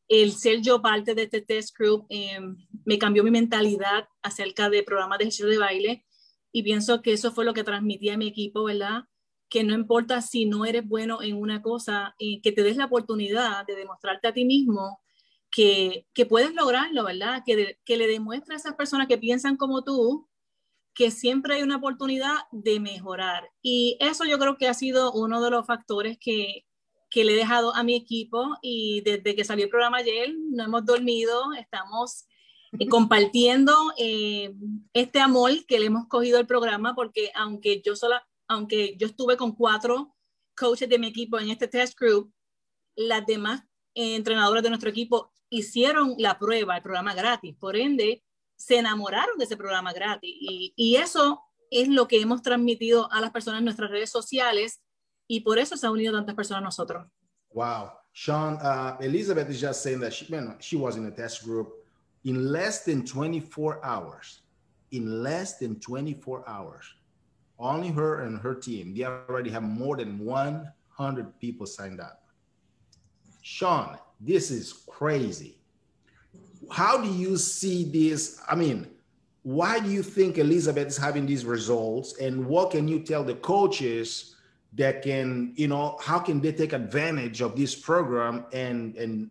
[0.07, 4.81] el ser yo parte de este test group em, me cambió mi mentalidad acerca de
[4.81, 6.05] programas de ejercicio de baile
[6.51, 9.03] y pienso que eso fue lo que transmití a mi equipo, ¿verdad?
[9.47, 12.85] Que no importa si no eres bueno en una cosa, y que te des la
[12.85, 14.99] oportunidad de demostrarte a ti mismo
[15.55, 17.43] que, puedes lograrlo, ¿verdad?
[17.45, 20.27] Que, le demuestres a esas personas que piensan como tú
[20.93, 23.49] que siempre hay una oportunidad de mejorar.
[23.61, 26.65] Y eso yo creo que ha sido uno de los factores que,
[27.09, 30.63] que le he dejado a mi equipo y desde que salió el programa ayer no
[30.63, 32.25] hemos dormido, estamos
[32.79, 34.53] eh, compartiendo eh,
[34.93, 39.35] este amor que le hemos cogido al programa porque aunque yo sola, aunque yo estuve
[39.35, 40.15] con cuatro
[40.57, 42.33] coaches de mi equipo en este test group,
[42.95, 43.63] las demás
[43.93, 47.55] eh, entrenadoras de nuestro equipo hicieron la prueba, el programa gratis.
[47.59, 48.23] Por ende,
[48.55, 50.33] se enamoraron de ese programa gratis.
[50.39, 54.81] Y, y, eso es lo que hemos transmitido a las personas en nuestras redes sociales
[55.27, 57.07] y por eso se han unido tantas personas a nosotros.
[57.53, 57.91] Wow.
[58.13, 60.25] Sean, uh, Elizabeth is just saying that she,
[60.59, 61.73] she was in a test group
[62.23, 64.41] in less than 24 hours.
[64.91, 66.85] In less than 24 hours.
[67.57, 72.23] Only her and her team, they already have more than 100 people signed up.
[73.41, 75.55] Sean, this is crazy
[76.71, 78.41] how do you see this?
[78.47, 78.87] I mean,
[79.43, 82.17] why do you think Elizabeth is having these results?
[82.19, 84.35] And what can you tell the coaches
[84.73, 89.29] that can, you know, how can they take advantage of this program and and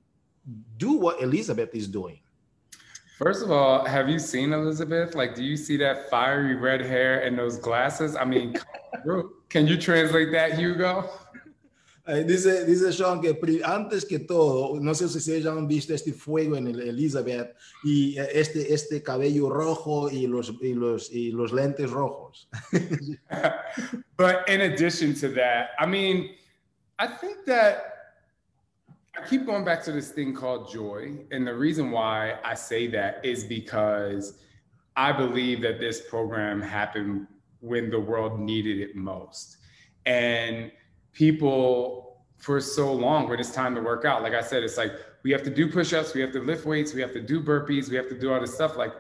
[0.77, 2.21] do what Elizabeth is doing?
[3.19, 5.15] First of all, have you seen Elizabeth?
[5.15, 8.17] Like, do you see that fiery red hair and those glasses?
[8.17, 8.57] I mean,
[9.49, 11.11] can you translate that, Hugo?
[12.07, 16.13] Eh, dice, dice Sean que antes que todo, no sé si ustedes han visto este
[16.13, 21.31] fuego en el Elizabeth y eh, este, este cabello rojo y los, y los, y
[21.33, 22.47] los lentes rojos.
[24.19, 26.35] but in addition to that, I mean,
[26.99, 27.95] I think that
[29.17, 31.25] I keep going back to this thing called joy.
[31.31, 34.39] And the reason why I say that is because
[34.95, 37.29] I believe that this program happened
[37.61, 39.57] when the world needed it most.
[40.05, 40.71] And
[41.15, 44.93] people, for so long, when it's time to work out, like I said, it's like
[45.23, 47.43] we have to do push ups, we have to lift weights, we have to do
[47.43, 48.77] burpees, we have to do all this stuff.
[48.77, 48.93] Like,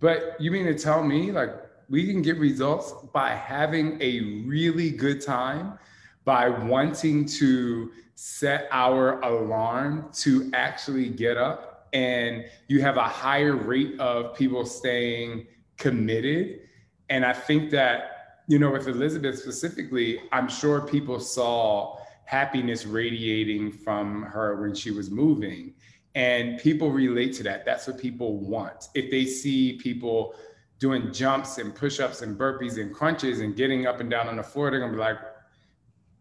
[0.00, 1.50] but you mean to tell me, like,
[1.90, 5.78] we can get results by having a really good time,
[6.24, 13.54] by wanting to set our alarm to actually get up and you have a higher
[13.54, 15.46] rate of people staying
[15.78, 16.60] committed
[17.08, 18.13] and i think that
[18.46, 24.90] you know with elizabeth specifically i'm sure people saw happiness radiating from her when she
[24.90, 25.74] was moving
[26.14, 30.34] and people relate to that that's what people want if they see people
[30.78, 34.42] doing jumps and push-ups and burpees and crunches and getting up and down on the
[34.42, 35.18] floor they're gonna be like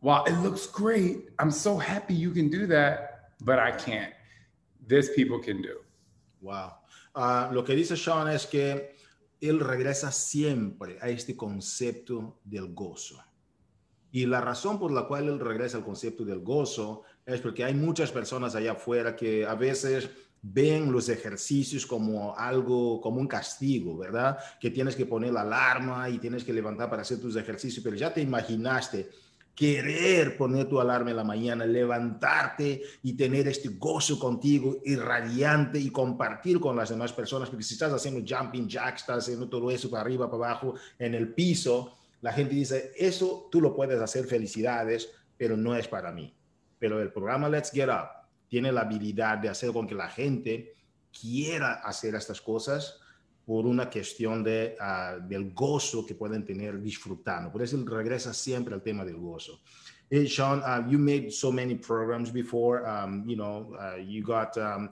[0.04, 1.30] wow, it looks great.
[1.40, 4.14] I'm so happy you can do that, but I can't.
[4.86, 5.78] This people can do.
[6.42, 6.76] Wow.
[7.16, 8.90] Uh, lo que dice Sean es que
[9.50, 13.22] él regresa siempre a este concepto del gozo.
[14.12, 17.74] Y la razón por la cual él regresa al concepto del gozo es porque hay
[17.74, 20.10] muchas personas allá afuera que a veces
[20.42, 24.38] ven los ejercicios como algo, como un castigo, ¿verdad?
[24.62, 27.96] Que tienes que poner la alarma y tienes que levantar para hacer tus ejercicios, pero
[27.96, 29.10] ya te imaginaste
[29.56, 35.92] querer poner tu alarma en la mañana, levantarte y tener este gozo contigo irradiante y
[35.92, 39.90] compartir con las demás personas, porque si estás haciendo jumping jacks, estás haciendo todo eso
[39.90, 44.26] para arriba, para abajo, en el piso, la gente dice, eso tú lo puedes hacer,
[44.26, 46.34] felicidades, pero no es para mí.
[46.80, 48.10] Pero el programa Let's Get Up
[48.48, 50.74] tiene la habilidad de hacer con que la gente
[51.12, 53.00] quiera hacer estas cosas
[53.46, 57.52] por una cuestión de, uh, del gozo que pueden tener disfrutando.
[57.52, 59.60] Por eso regresa siempre al tema del gozo.
[60.10, 62.88] Hey, Sean, uh, you made so many programs before.
[62.88, 64.90] Um, you know, uh, you got um,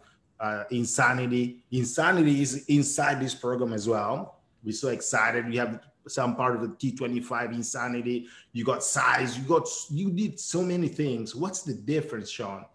[0.71, 1.63] Insanity.
[1.71, 4.39] Insanity is inside this program as well.
[4.63, 5.47] We're so excited.
[5.47, 8.27] We have some part of the T25 Insanity.
[8.51, 9.37] You got size.
[9.37, 11.35] You got you did so many things.
[11.35, 12.65] What's the difference, Sean,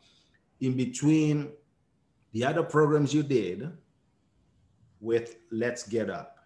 [0.60, 1.50] in between
[2.32, 3.70] the other programs you did
[5.00, 6.37] with Let's Get Up?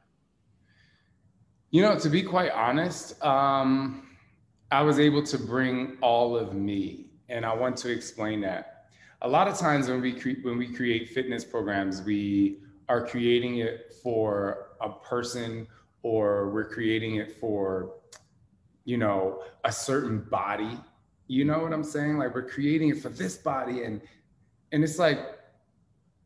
[1.70, 4.16] You know, to be quite honest, um,
[4.72, 8.86] I was able to bring all of me, and I want to explain that.
[9.22, 12.58] A lot of times when we cre- when we create fitness programs, we
[12.88, 15.66] are creating it for a person,
[16.02, 17.94] or we're creating it for,
[18.84, 20.78] you know, a certain body.
[21.28, 22.18] You know what I'm saying?
[22.18, 24.00] Like we're creating it for this body, and
[24.72, 25.20] and it's like,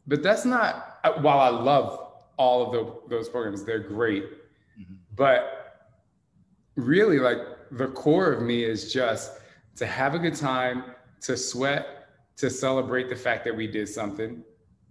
[0.07, 0.99] but that's not.
[1.21, 2.04] While I love
[2.37, 3.65] all of the, those programs.
[3.65, 4.25] They're great.
[4.79, 4.95] Mm-hmm.
[5.15, 5.93] But
[6.77, 7.39] really, like
[7.71, 9.33] the core of me is just
[9.77, 10.85] to have a good time,
[11.23, 14.43] to sweat, to celebrate the fact that we did something,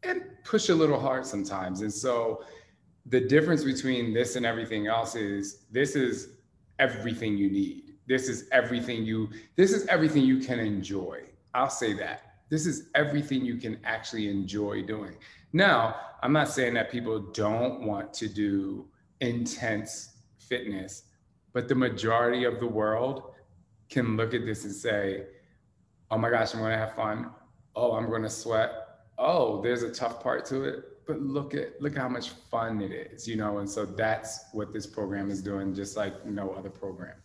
[0.03, 1.81] and push a little hard sometimes.
[1.81, 2.43] And so
[3.05, 6.29] the difference between this and everything else is this is
[6.79, 7.95] everything you need.
[8.07, 11.21] This is everything you this is everything you can enjoy.
[11.53, 12.32] I'll say that.
[12.49, 15.15] This is everything you can actually enjoy doing.
[15.53, 18.87] Now, I'm not saying that people don't want to do
[19.21, 21.03] intense fitness,
[21.53, 23.33] but the majority of the world
[23.89, 25.25] can look at this and say,
[26.09, 27.31] oh my gosh, I'm to have fun.
[27.75, 28.71] Oh, I'm going to sweat.
[29.17, 32.91] Oh, there's a tough part to it, but look at look how much fun it
[32.91, 33.59] is, you know.
[33.59, 37.15] And so that's what this program is doing, just like no other program.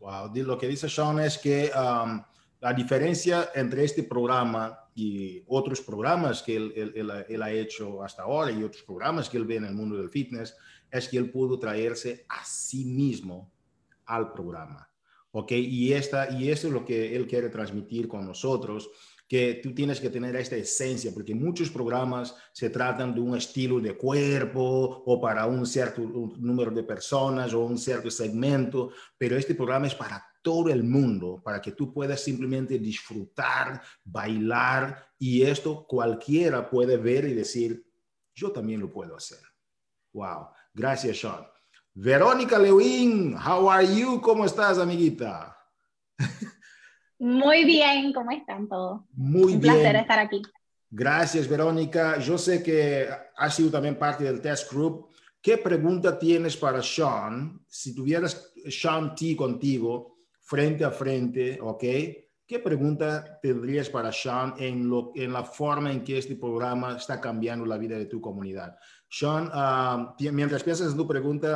[0.00, 2.24] Wow, lo que dice Sean es que um,
[2.62, 8.22] la diferencia entre este programa y otros programas que él, él, él, ha hecho hasta
[8.22, 10.54] ahora y otros programas que él ve en el mundo del fitness
[10.88, 13.50] es que él pudo traerse a sí mismo
[14.06, 14.88] al programa.
[15.32, 15.50] ¿Ok?
[15.52, 18.90] Y, esta, y eso es lo que él quiere transmitir con nosotros,
[19.26, 23.80] que tú tienes que tener esta esencia, porque muchos programas se tratan de un estilo
[23.80, 26.02] de cuerpo o para un cierto
[26.38, 31.40] número de personas o un cierto segmento, pero este programa es para todo el mundo
[31.42, 37.84] para que tú puedas simplemente disfrutar, bailar y esto cualquiera puede ver y decir,
[38.34, 39.38] yo también lo puedo hacer.
[40.12, 41.46] Wow, gracias Sean.
[41.94, 44.20] Verónica Lewin, how are you?
[44.20, 45.56] ¿Cómo estás, amiguita?
[47.18, 49.02] Muy bien, ¿cómo están todos?
[49.12, 49.74] Muy Un bien.
[49.74, 50.42] placer estar aquí.
[50.90, 52.18] Gracias, Verónica.
[52.18, 55.08] Yo sé que has sido también parte del test group.
[55.40, 57.64] ¿Qué pregunta tienes para Sean?
[57.66, 60.11] Si tuvieras Sean T contigo,
[60.52, 61.84] frente a frente, ¿ok?
[62.52, 64.90] ¿qué pregunta tendrías para Sean en,
[65.32, 68.76] la forma en que este programa está cambiando la vida de tu comunidad?
[69.08, 71.48] Sean, um, mientras piensas en tu pregunta,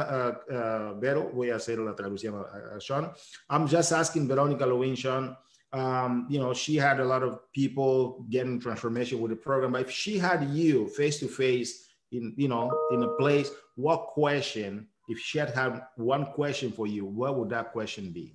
[0.49, 3.13] uh, uh, Vero, voy a hacer la traducción a Sean.
[3.51, 5.37] I'm just asking Veronica Lewin, Sean,
[5.75, 9.73] um, you know, she had a lot of people getting transformation with the program.
[9.73, 14.07] But if she had you face to face in, you know, in a place, what
[14.15, 18.35] question, if she had had one question for you, what would that question be?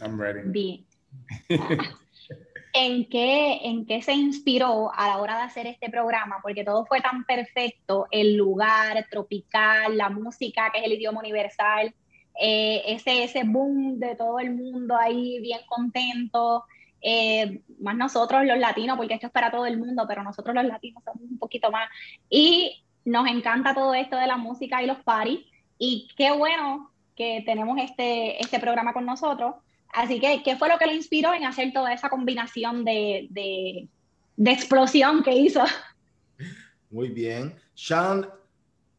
[0.00, 0.40] I'm ready.
[0.44, 0.84] Be.
[2.72, 6.38] ¿En qué, ¿En qué se inspiró a la hora de hacer este programa?
[6.40, 11.92] Porque todo fue tan perfecto, el lugar tropical, la música, que es el idioma universal,
[12.40, 16.64] eh, ese, ese boom de todo el mundo ahí bien contento,
[17.02, 20.64] eh, más nosotros los latinos, porque esto es para todo el mundo, pero nosotros los
[20.64, 21.88] latinos somos un poquito más.
[22.28, 25.40] Y nos encanta todo esto de la música y los parties,
[25.76, 29.56] y qué bueno que tenemos este, este programa con nosotros.
[29.92, 33.88] Así que, ¿qué fue lo que le inspiró en hacer toda esa combinación de, de,
[34.36, 35.64] de explosión que hizo?
[36.90, 37.54] Muy bien.
[37.74, 38.26] Sean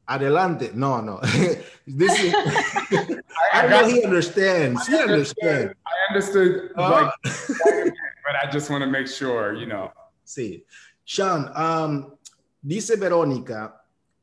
[0.08, 0.72] adelante.
[0.74, 1.20] No, no.
[1.88, 2.34] this is,
[3.54, 4.88] I know he understands.
[4.88, 5.74] He understands.
[5.86, 9.92] I understood, like, but I just want to make sure, you know.
[10.26, 10.64] Sí.
[11.06, 12.18] Sean, um,
[12.66, 13.74] dice Verónica,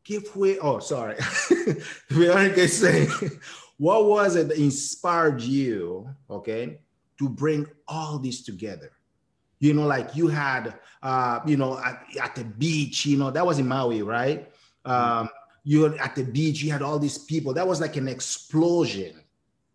[0.04, 0.58] ¿qué fue?
[0.60, 1.16] Oh, sorry.
[2.10, 3.08] Verónica saying,
[3.78, 6.80] what was it that inspired you, okay,
[7.18, 8.92] to bring all this together?
[9.60, 13.44] You know, like you had, uh, you know, at, at the beach, you know, that
[13.44, 14.50] was in Maui, right?
[14.84, 15.28] Um,
[15.64, 17.52] you're at the beach, you had all these people.
[17.52, 19.20] That was like an explosion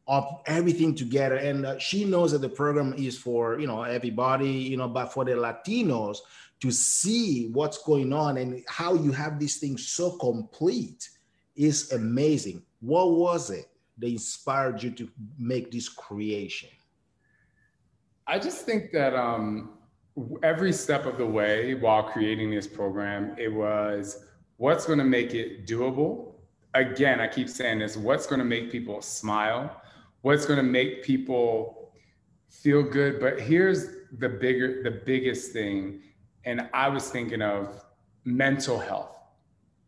[0.07, 1.35] of everything together.
[1.35, 5.13] And uh, she knows that the program is for, you know, everybody, you know, but
[5.13, 6.17] for the Latinos
[6.59, 11.09] to see what's going on and how you have this thing so complete
[11.55, 12.63] is amazing.
[12.79, 13.67] What was it
[13.97, 16.69] that inspired you to make this creation?
[18.25, 19.77] I just think that um,
[20.43, 24.25] every step of the way while creating this program, it was
[24.57, 26.29] what's going to make it doable?
[26.75, 29.81] Again i keep saying this what's going to make people smile?
[30.21, 31.91] What's going to make people
[32.49, 33.19] feel good?
[33.19, 33.87] But here's
[34.17, 36.01] the bigger the biggest thing
[36.45, 37.83] and i was thinking of
[38.25, 39.15] mental health.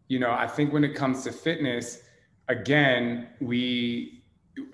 [0.08, 2.02] You know i think when it comes to fitness
[2.48, 4.24] again we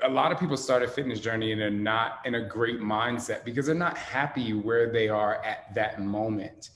[0.04, 3.44] a lot of people start a fitness journey and they're not in a great mindset
[3.44, 6.70] because they're not happy where they are at that moment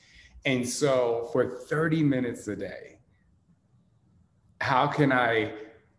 [0.46, 2.96] and so for 30 minutes a day
[4.62, 5.54] how can I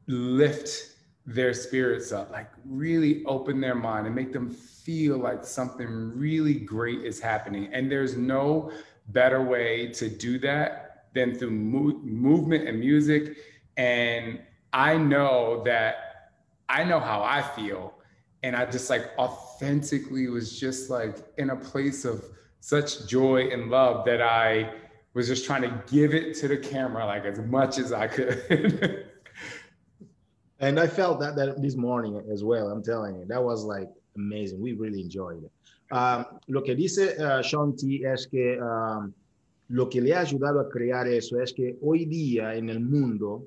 [0.07, 5.87] lift their spirits up, like really open their mind and make them feel like something
[6.17, 7.69] really great is happening.
[7.73, 8.71] And there's no
[9.09, 13.37] better way to do that than through mo- movement and music.
[13.77, 14.41] And
[14.77, 16.33] I know that
[16.69, 17.95] I know how I feel.
[18.43, 22.23] And I just like authentically was just like in a place of
[22.61, 24.75] such joy and love that I
[25.15, 29.07] was just trying to give it to the camera like as much as I could.
[30.61, 32.69] and I felt that, that this morning as well.
[32.69, 34.61] I'm telling you, that was like amazing.
[34.61, 35.51] We really enjoyed it.
[35.91, 39.15] Um, lo que dice uh, Sean T es que um,
[39.71, 43.47] lo que le ha ayudado a crear eso es que hoy día en el mundo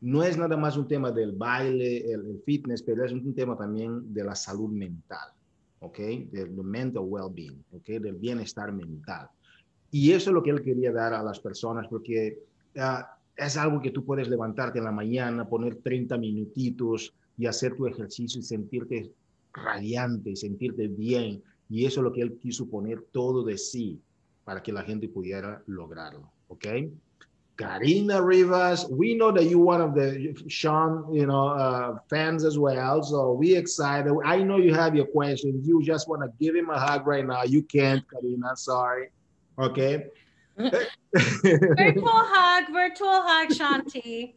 [0.00, 3.56] no es nada más un tema del baile, el, el fitness, pero es un tema
[3.56, 5.28] también de la salud mental,
[5.80, 5.98] ¿ok?
[6.30, 7.86] Del mental well-being, ¿ok?
[7.86, 9.28] Del bienestar mental.
[9.90, 12.38] Y eso es lo que él quería dar a las personas, porque
[12.76, 13.04] uh,
[13.36, 17.86] es algo que tú puedes levantarte en la mañana, poner 30 minutitos y hacer tu
[17.86, 19.12] ejercicio y sentirte
[19.52, 21.42] radiante, y sentirte bien.
[21.68, 23.98] Y eso es lo que él quiso poner todo de sí
[24.44, 26.30] para que la gente pudiera lograrlo.
[26.48, 26.66] ¿Ok?
[27.56, 32.58] Karina Rivas, we know that you're one of the Sean, you know, uh, fans as
[32.58, 33.02] well.
[33.02, 34.12] So we excited.
[34.24, 35.66] I know you have your questions.
[35.66, 37.44] You just want to give him a hug right now.
[37.44, 38.56] You can't, Karina.
[38.56, 39.08] Sorry.
[39.58, 40.06] Okay.
[40.58, 44.34] virtual hug, virtual hug, Shanti.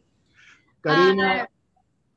[0.82, 1.46] Karina,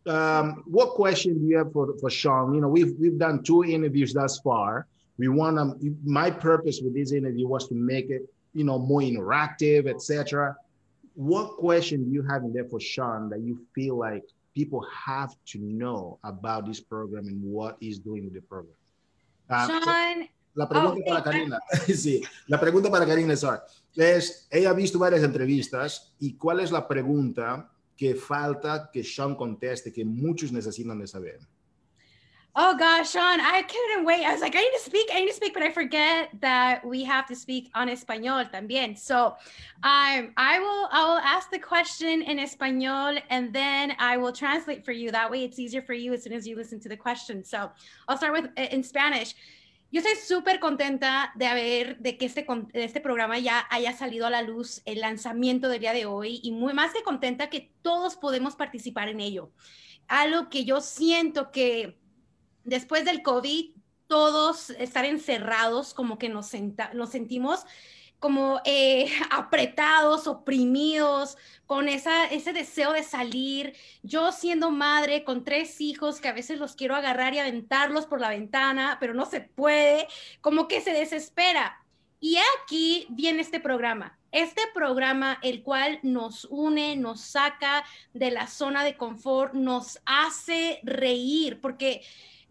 [0.07, 2.53] uh, um, what question do you have for, for Sean?
[2.53, 4.87] You know, we've we've done two interviews thus far.
[5.17, 5.95] We want to.
[6.05, 8.23] My purpose with this interview was to make it,
[8.53, 10.55] you know, more interactive, etc.
[11.15, 14.23] What question do you have in there for Sean that you feel like
[14.55, 18.75] people have to know about this program and what he's doing with the program?
[19.49, 24.73] Uh, Sean, La pregunta oh, para Karina, sí, la pregunta para Karina es, ella ha
[24.73, 30.51] visto varias entrevistas y cuál es la pregunta que falta que Sean conteste, que muchos
[30.51, 31.39] necesitan de saber.
[32.55, 34.23] Oh gosh, Sean, I couldn't wait.
[34.23, 36.85] I was like, I need to speak, I need to speak, but I forget that
[36.85, 38.95] we have to speak on español también.
[38.95, 39.35] So
[39.81, 44.85] um, I will I will ask the question in español and then I will translate
[44.85, 45.09] for you.
[45.09, 47.43] That way it's easier for you as soon as you listen to the question.
[47.43, 47.71] So
[48.07, 49.33] I'll start with in Spanish.
[49.89, 54.29] Yo estoy súper contenta de haber, de que este, este programa ya haya salido a
[54.29, 58.15] la luz, el lanzamiento del día de hoy, y muy más que contenta que todos
[58.15, 59.51] podemos participar en ello.
[60.07, 61.95] Algo que yo siento que
[62.63, 63.71] después del COVID,
[64.07, 66.51] todos estar encerrados, como que nos,
[66.93, 67.65] nos sentimos
[68.23, 73.75] como eh, apretados, oprimidos, con esa, ese deseo de salir.
[74.01, 78.21] Yo siendo madre con tres hijos que a veces los quiero agarrar y aventarlos por
[78.21, 80.07] la ventana, pero no se puede,
[80.39, 81.83] como que se desespera.
[82.21, 84.17] Y aquí viene este programa.
[84.31, 87.83] Este programa, el cual nos une, nos saca
[88.13, 92.01] de la zona de confort, nos hace reír, porque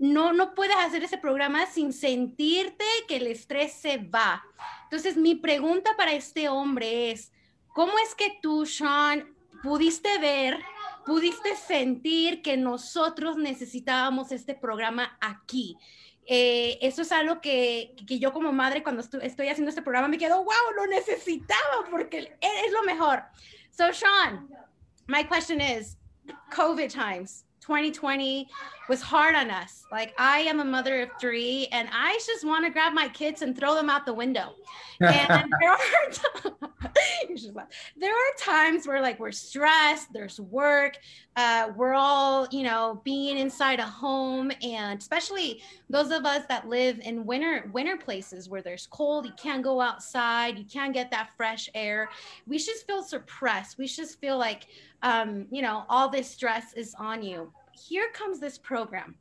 [0.02, 4.42] no, no puedes hacer ese programa sin sentirte que el estrés se va.
[4.82, 7.30] Entonces, mi pregunta para este hombre es,
[7.68, 9.32] ¿cómo es que tú, Sean,
[9.62, 10.58] pudiste ver,
[11.06, 15.78] pudiste sentir que nosotros necesitábamos este programa aquí?
[16.26, 20.18] Eh, eso es algo que, que, yo como madre cuando estoy haciendo este programa me
[20.18, 23.22] quedo, wow, lo necesitaba porque es lo mejor.
[23.70, 24.48] So, Sean,
[25.06, 25.96] my question is,
[26.50, 27.44] COVID times.
[27.62, 28.48] 2020
[28.88, 29.84] was hard on us.
[29.90, 33.42] Like I am a mother of three, and I just want to grab my kids
[33.42, 34.54] and throw them out the window.
[35.02, 35.78] And there are
[37.96, 40.12] there are times where like we're stressed.
[40.12, 40.96] There's work.
[41.34, 45.60] Uh, we're all you know being inside a home, and especially
[45.90, 49.26] those of us that live in winter winter places where there's cold.
[49.26, 50.56] You can't go outside.
[50.56, 52.08] You can't get that fresh air.
[52.46, 53.78] We just feel suppressed.
[53.78, 54.68] We just feel like
[55.02, 57.52] um, you know, all this stress is on you.
[57.72, 59.16] Here comes this program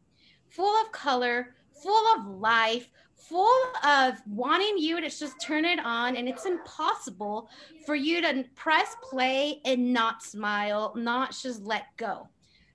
[0.49, 6.17] full of color, full of life, full of wanting you to just turn it on.
[6.17, 7.49] And it's impossible
[7.85, 12.27] for you to press play and not smile, not just let go.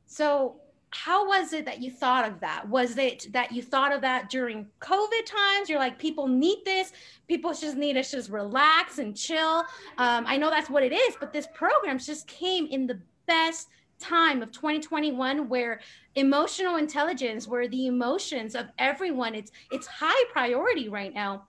[0.07, 0.57] So,
[1.05, 2.67] how was it that you thought of that?
[2.69, 5.69] Was it that you thought of that during COVID times?
[5.69, 6.93] You're like, people need this.
[7.29, 9.59] People just need to just relax and chill.
[9.99, 13.69] Um, I know that's what it is, but this program just came in the best
[13.99, 15.81] time of 2021 where
[16.15, 21.45] emotional intelligence where the emotions of everyone it's it's high priority right now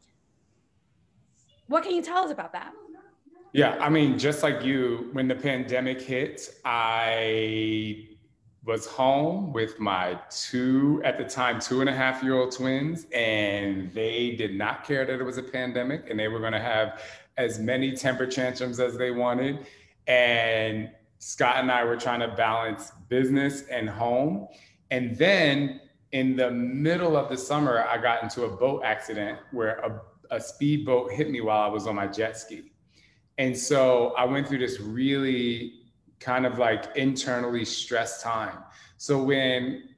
[1.68, 2.72] what can you tell us about that
[3.52, 8.08] yeah i mean just like you when the pandemic hit i
[8.68, 13.08] was home with my two, at the time, two and a half year old twins,
[13.14, 16.60] and they did not care that it was a pandemic and they were going to
[16.60, 17.02] have
[17.38, 19.66] as many temper tantrums as they wanted.
[20.08, 24.50] And Scott and I were trying to balance business and home.
[24.92, 25.80] And then
[26.12, 30.02] in the middle of the summer, I got into a boat accident where a,
[30.36, 32.72] a speedboat hit me while I was on my jet ski.
[33.38, 35.77] And so I went through this really
[36.20, 38.58] kind of like internally stressed time.
[38.98, 39.90] So when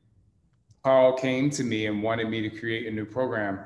[0.84, 3.59] Carl came to me and wanted me to create a new program,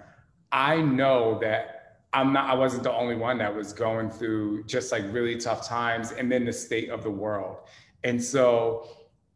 [0.52, 4.92] I know that I'm not I wasn't the only one that was going through just
[4.92, 7.58] like really tough times and then the state of the world.
[8.04, 8.88] And so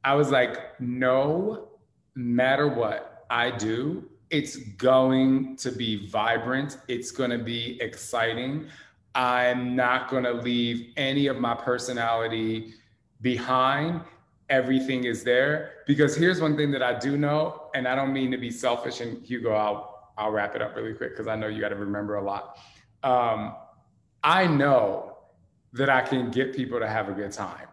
[0.04, 1.70] I was like, no
[2.16, 8.68] matter what I do, it's going to be vibrant, it's going to be exciting.
[9.16, 12.76] I'm not going to leave any of my personality
[13.22, 14.02] behind
[14.50, 15.84] everything is there.
[15.86, 19.02] Because here's one thing that i do know and i don't mean to be selfish
[19.02, 21.76] and hugo i'll i'll wrap it up really quick because i know you got to
[21.76, 22.58] remember a lot.
[23.04, 23.56] Um,
[24.24, 25.18] i know
[25.74, 27.68] that i can get people to have a good time.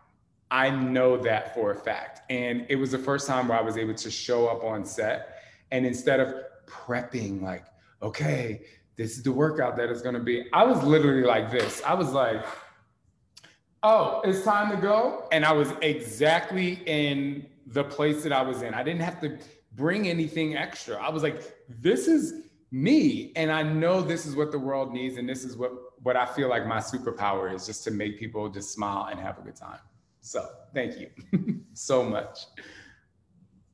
[0.51, 2.21] I know that for a fact.
[2.31, 5.39] And it was the first time where i was able to show up on set
[5.71, 6.35] and instead of
[6.67, 7.65] prepping like
[8.03, 8.63] okay
[8.97, 11.83] this is the workout that is going to be i was literally like this.
[11.85, 12.45] I was like
[13.85, 15.29] oh, it's time to go.
[15.31, 18.75] And I was exactly in the place that I was in.
[18.75, 19.39] I didn't have to
[19.73, 20.97] bring anything extra.
[20.97, 23.33] I was like, this is me.
[23.37, 25.19] And I know this is what the world needs.
[25.19, 25.73] And this is what,
[26.03, 29.39] what I feel like my superpower is just to make people just smile and have
[29.39, 29.81] a good time.
[30.21, 31.11] So thank you
[31.75, 32.47] so much.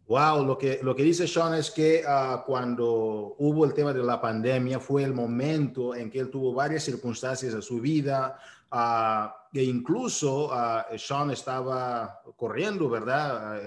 [0.08, 4.02] Wow, lo que, lo que dice Sean es que uh, cuando hubo el tema de
[4.02, 8.36] la pandemia fue el momento en que él tuvo varias circunstancias en su vida,
[8.72, 13.58] Uh, e incluso uh, Sean estaba corriendo, ¿verdad?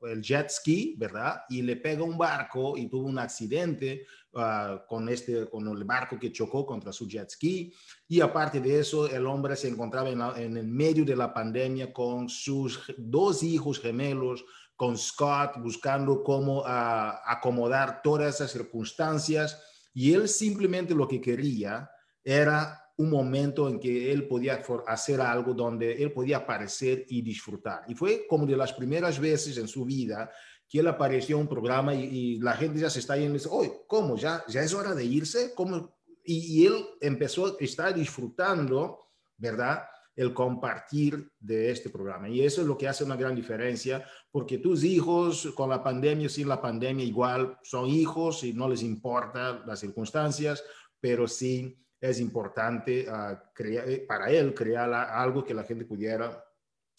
[0.00, 1.42] Uh, el jet ski, ¿verdad?
[1.48, 4.04] Y le pega un barco y tuvo un accidente
[4.88, 7.72] con, este, con el barco que chocó contra su jet ski.
[8.08, 11.92] Y aparte de eso, el hombre se encontraba en, en el medio de la pandemia
[11.92, 14.44] con sus dos hijos gemelos,
[14.74, 19.62] con Scott, buscando cómo acomodar todas esas circunstancias.
[19.94, 21.88] Y él simplemente lo que quería
[22.24, 27.82] era un momento en que él podía hacer algo donde él podía aparecer y disfrutar.
[27.88, 30.30] Y fue como de las primeras veces en su vida
[30.68, 33.48] que él apareció en un programa y, la gente ya se está yendo y dice,
[33.50, 34.16] oye, ¿cómo?
[34.16, 35.52] ¿Ya, ¿Ya es hora de irse?
[35.54, 35.98] ¿Cómo?
[36.24, 39.82] Y, y él empezó, está disfrutando, ¿verdad?
[40.14, 42.28] el compartir de este programa.
[42.28, 46.28] Y eso es lo que hace una gran diferencia, porque tus hijos, con la pandemia,
[46.28, 50.62] sin la pandemia, igual son hijos y no les importa las circunstancias,
[51.00, 56.44] pero sí es importante ah, eh, para él crear algo que la gente pudiera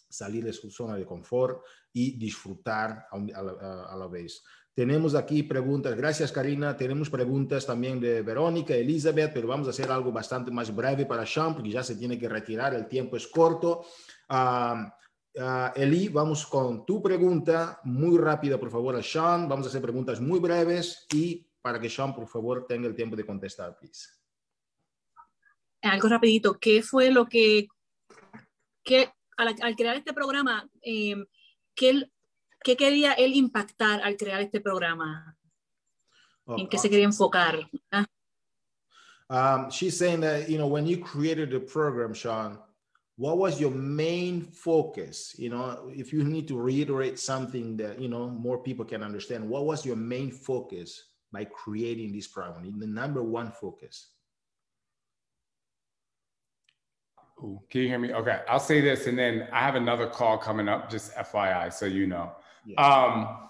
[0.09, 4.43] salir de su zona de confort y disfrutar a la vez.
[4.73, 9.91] Tenemos aquí preguntas, gracias Karina, tenemos preguntas también de Verónica, Elizabeth, pero vamos a hacer
[9.91, 13.27] algo bastante más breve para Sean porque ya se tiene que retirar, el tiempo es
[13.27, 13.85] corto.
[14.29, 14.89] Uh,
[15.75, 19.49] Eli, vamos con tu pregunta muy rápida, por favor, a Sean.
[19.49, 23.15] Vamos a hacer preguntas muy breves y para que Sean, por favor, tenga el tiempo
[23.15, 24.22] de contestar, please.
[25.83, 27.67] Algo rapidito, ¿qué fue lo que,
[28.83, 31.15] que al, crear este programa, eh,
[31.75, 32.09] ¿qué,
[32.63, 35.37] ¿Qué quería él impactar al crear este programa?
[36.47, 37.69] ¿En qué se quería enfocar?
[37.91, 38.05] Ah.
[39.29, 42.57] Um, she's saying that, you know, when you created the program, Sean,
[43.17, 45.33] what was your main focus?
[45.37, 49.49] You know, if you need to reiterate something that, you know, more people can understand,
[49.49, 52.79] what was your main focus by creating this program?
[52.79, 54.09] The number one focus?
[57.39, 58.13] Ooh, can you hear me?
[58.13, 61.85] Okay, I'll say this and then I have another call coming up, just FYI, so
[61.85, 62.31] you know.
[62.65, 62.81] Yeah.
[62.81, 63.49] Um,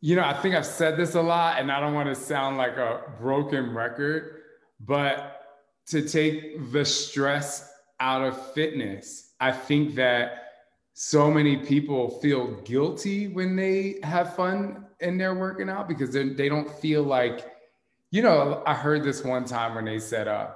[0.00, 2.56] you know, I think I've said this a lot, and I don't want to sound
[2.56, 4.42] like a broken record,
[4.80, 5.42] but
[5.88, 10.46] to take the stress out of fitness, I think that
[10.94, 16.48] so many people feel guilty when they have fun and they're working out because they
[16.48, 17.50] don't feel like,
[18.10, 20.50] you know, I heard this one time when they said, uh,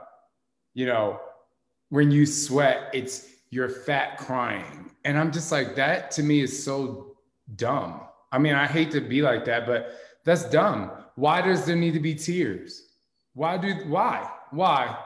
[0.74, 1.20] you know,
[1.90, 4.90] when you sweat, it's your fat crying.
[5.04, 7.16] And I'm just like, that to me is so
[7.56, 8.00] dumb.
[8.32, 10.92] I mean, I hate to be like that, but that's dumb.
[11.16, 12.90] Why does there need to be tears?
[13.34, 14.30] Why do why?
[14.50, 14.96] Why?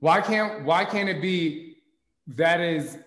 [0.00, 1.76] Why can't why can't it be
[2.28, 2.98] that is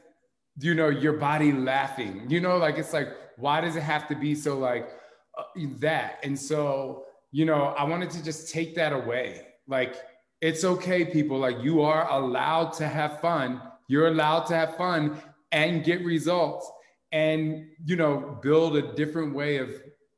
[0.59, 2.25] you know your body laughing?
[2.29, 4.89] You know, like it's like why does it have to be so like
[5.37, 5.43] uh,
[5.79, 6.19] that?
[6.23, 9.47] And so, you know, I wanted to just take that away.
[9.67, 9.95] Like
[10.41, 13.61] it's okay people, like you are allowed to have fun.
[13.87, 15.17] You're allowed to have fun
[15.51, 16.69] and get results
[17.11, 19.69] and you know build a different way of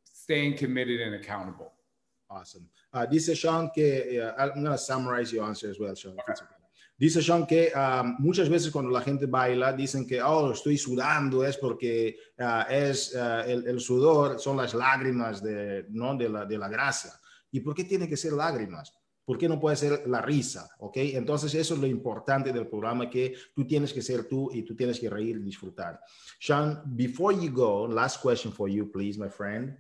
[0.04, 1.72] staying committed and accountable.
[2.30, 2.68] Awesome.
[2.94, 6.18] Uh, dice Sean que uh, I'm going to summarize your answer as well, Sean.
[6.20, 6.34] Okay.
[7.00, 11.44] Dice Sean que um, muchas veces cuando la gente baila dicen que oh estoy sudando
[11.44, 16.46] es porque uh, es uh, el, el, sudor son las lágrimas de no de la
[16.46, 17.20] de la grasa.
[17.52, 18.94] ¿Y por qué tiene que ser lágrimas?
[19.26, 20.70] ¿Por qué no puede ser la risa?
[20.80, 20.98] ¿Ok?
[20.98, 24.76] Entonces eso es lo importante del programa, que tú tienes que ser tú y tú
[24.76, 26.00] tienes que reír y disfrutar.
[26.40, 29.78] Sean, before you go, last question for you, please, my friend,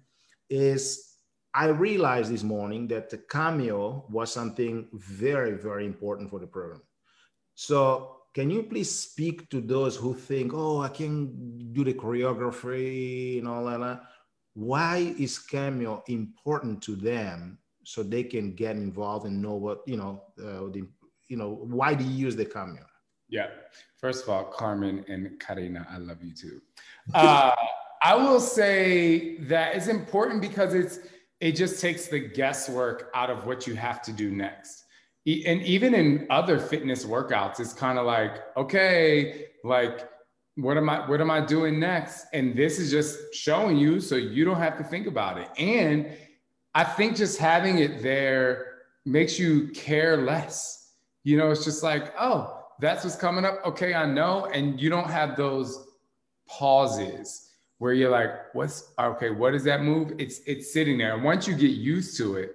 [0.49, 1.11] is
[1.53, 6.81] I realized this morning that the cameo was something very, very important for the program.
[7.55, 13.39] So can you please speak to those who think, oh, I can do the choreography
[13.39, 14.03] and all that?
[14.53, 17.57] Why is cameo important to them
[17.91, 20.87] so they can get involved and know what you know uh, the
[21.27, 22.85] you know why do you use the cameo
[23.31, 23.47] yeah.
[23.97, 26.61] First of all carmen and karina i love you too.
[27.15, 27.55] Uh,
[28.03, 30.99] i will say that it's important because it's
[31.39, 34.83] it just takes the guesswork out of what you have to do next.
[35.25, 40.07] And even in other fitness workouts it's kind of like okay like
[40.55, 42.27] what am i what am i doing next?
[42.33, 45.49] And this is just showing you so you don't have to think about it.
[45.57, 46.11] And
[46.73, 48.67] I think just having it there
[49.05, 50.93] makes you care less.
[51.23, 53.59] You know, it's just like, oh, that's what's coming up.
[53.65, 54.45] Okay, I know.
[54.45, 55.87] And you don't have those
[56.47, 60.13] pauses where you're like, what's okay, what is that move?
[60.17, 61.15] It's it's sitting there.
[61.15, 62.53] And once you get used to it,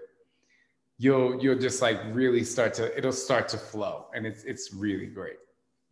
[0.99, 4.07] you'll you'll just like really start to it'll start to flow.
[4.14, 5.37] And it's it's really great.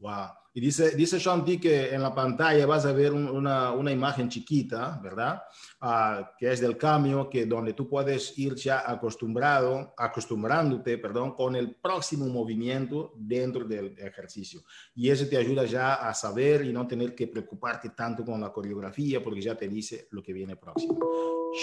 [0.00, 0.32] Wow.
[0.56, 5.00] Y dice, dice Shanti que en la pantalla vas a ver una, una, imagen chiquita,
[5.02, 5.42] ¿verdad?
[5.82, 11.56] Uh, que es del cambio, que donde tú puedes ir ya acostumbrado, acostumbrándote, perdón, con
[11.56, 14.62] el próximo movimiento dentro del ejercicio.
[14.94, 18.52] Y eso te ayuda ya a saber y no tener que preocuparte tanto con la
[18.52, 21.00] coreografía, porque ya te dice lo que viene próximo.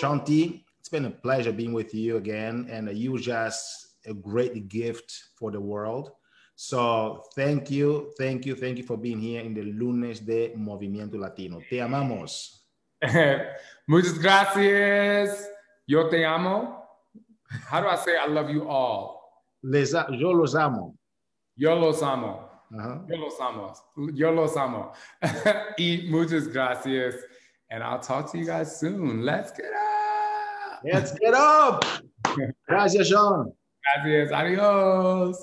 [0.02, 5.32] Shanti, it's been a pleasure being with you again, and you just a great gift
[5.36, 6.12] for the world.
[6.62, 11.20] So, thank you, thank you, thank you for being here in the lunes de Movimiento
[11.20, 11.59] Latino.
[11.68, 12.68] Te amamos.
[13.88, 15.49] Muchas gracias.
[15.88, 16.84] Yo te amo.
[17.68, 19.41] How do I say I love you all?
[19.64, 20.93] Les, yo los amo.
[21.57, 22.47] Yo los amo.
[22.72, 23.09] Uh -huh.
[23.09, 23.74] Yo los amo.
[24.14, 24.93] Yo los amo.
[25.80, 27.16] y muchas gracias.
[27.72, 29.26] And I'll talk to you guys soon.
[29.26, 30.84] Let's get up.
[30.84, 31.84] Let's get up.
[32.68, 33.51] Gracias, Sean.
[33.82, 34.32] Gracias.
[34.32, 35.38] Adiós.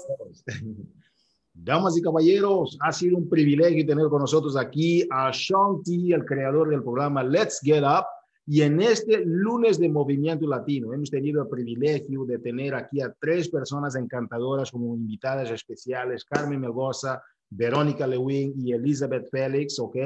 [1.60, 6.24] Damas y caballeros, ha sido un privilegio tener con nosotros aquí a Sean T, el
[6.24, 8.04] creador del programa Let's Get Up.
[8.46, 13.14] Y en este lunes de Movimiento Latino hemos tenido el privilegio de tener aquí a
[13.20, 19.96] tres personas encantadoras como invitadas especiales, Carmen Melgoza, Verónica Lewin y Elizabeth Félix, ¿ok?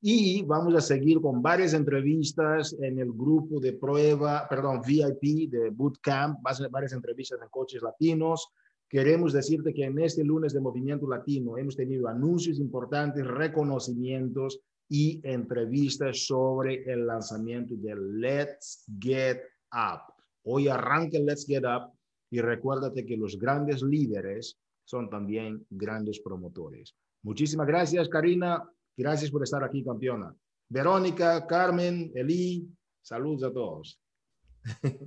[0.00, 5.70] Y vamos a seguir con varias entrevistas en el grupo de prueba, perdón, VIP de
[5.70, 6.40] Bootcamp,
[6.70, 8.48] varias entrevistas en coches latinos.
[8.88, 15.20] Queremos decirte que en este lunes de Movimiento Latino hemos tenido anuncios importantes, reconocimientos y
[15.24, 19.40] entrevistas sobre el lanzamiento de Let's Get
[19.72, 20.14] Up.
[20.44, 21.92] Hoy arranca Let's Get Up
[22.30, 26.94] y recuérdate que los grandes líderes son también grandes promotores.
[27.22, 28.62] Muchísimas gracias, Karina.
[28.96, 30.34] Gracias por estar aquí, campeona.
[30.68, 32.68] Verónica, Carmen, Eli,
[33.02, 34.00] saludos a todos.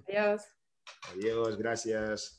[0.07, 0.43] Adiós.
[1.13, 2.38] Adiós, gracias.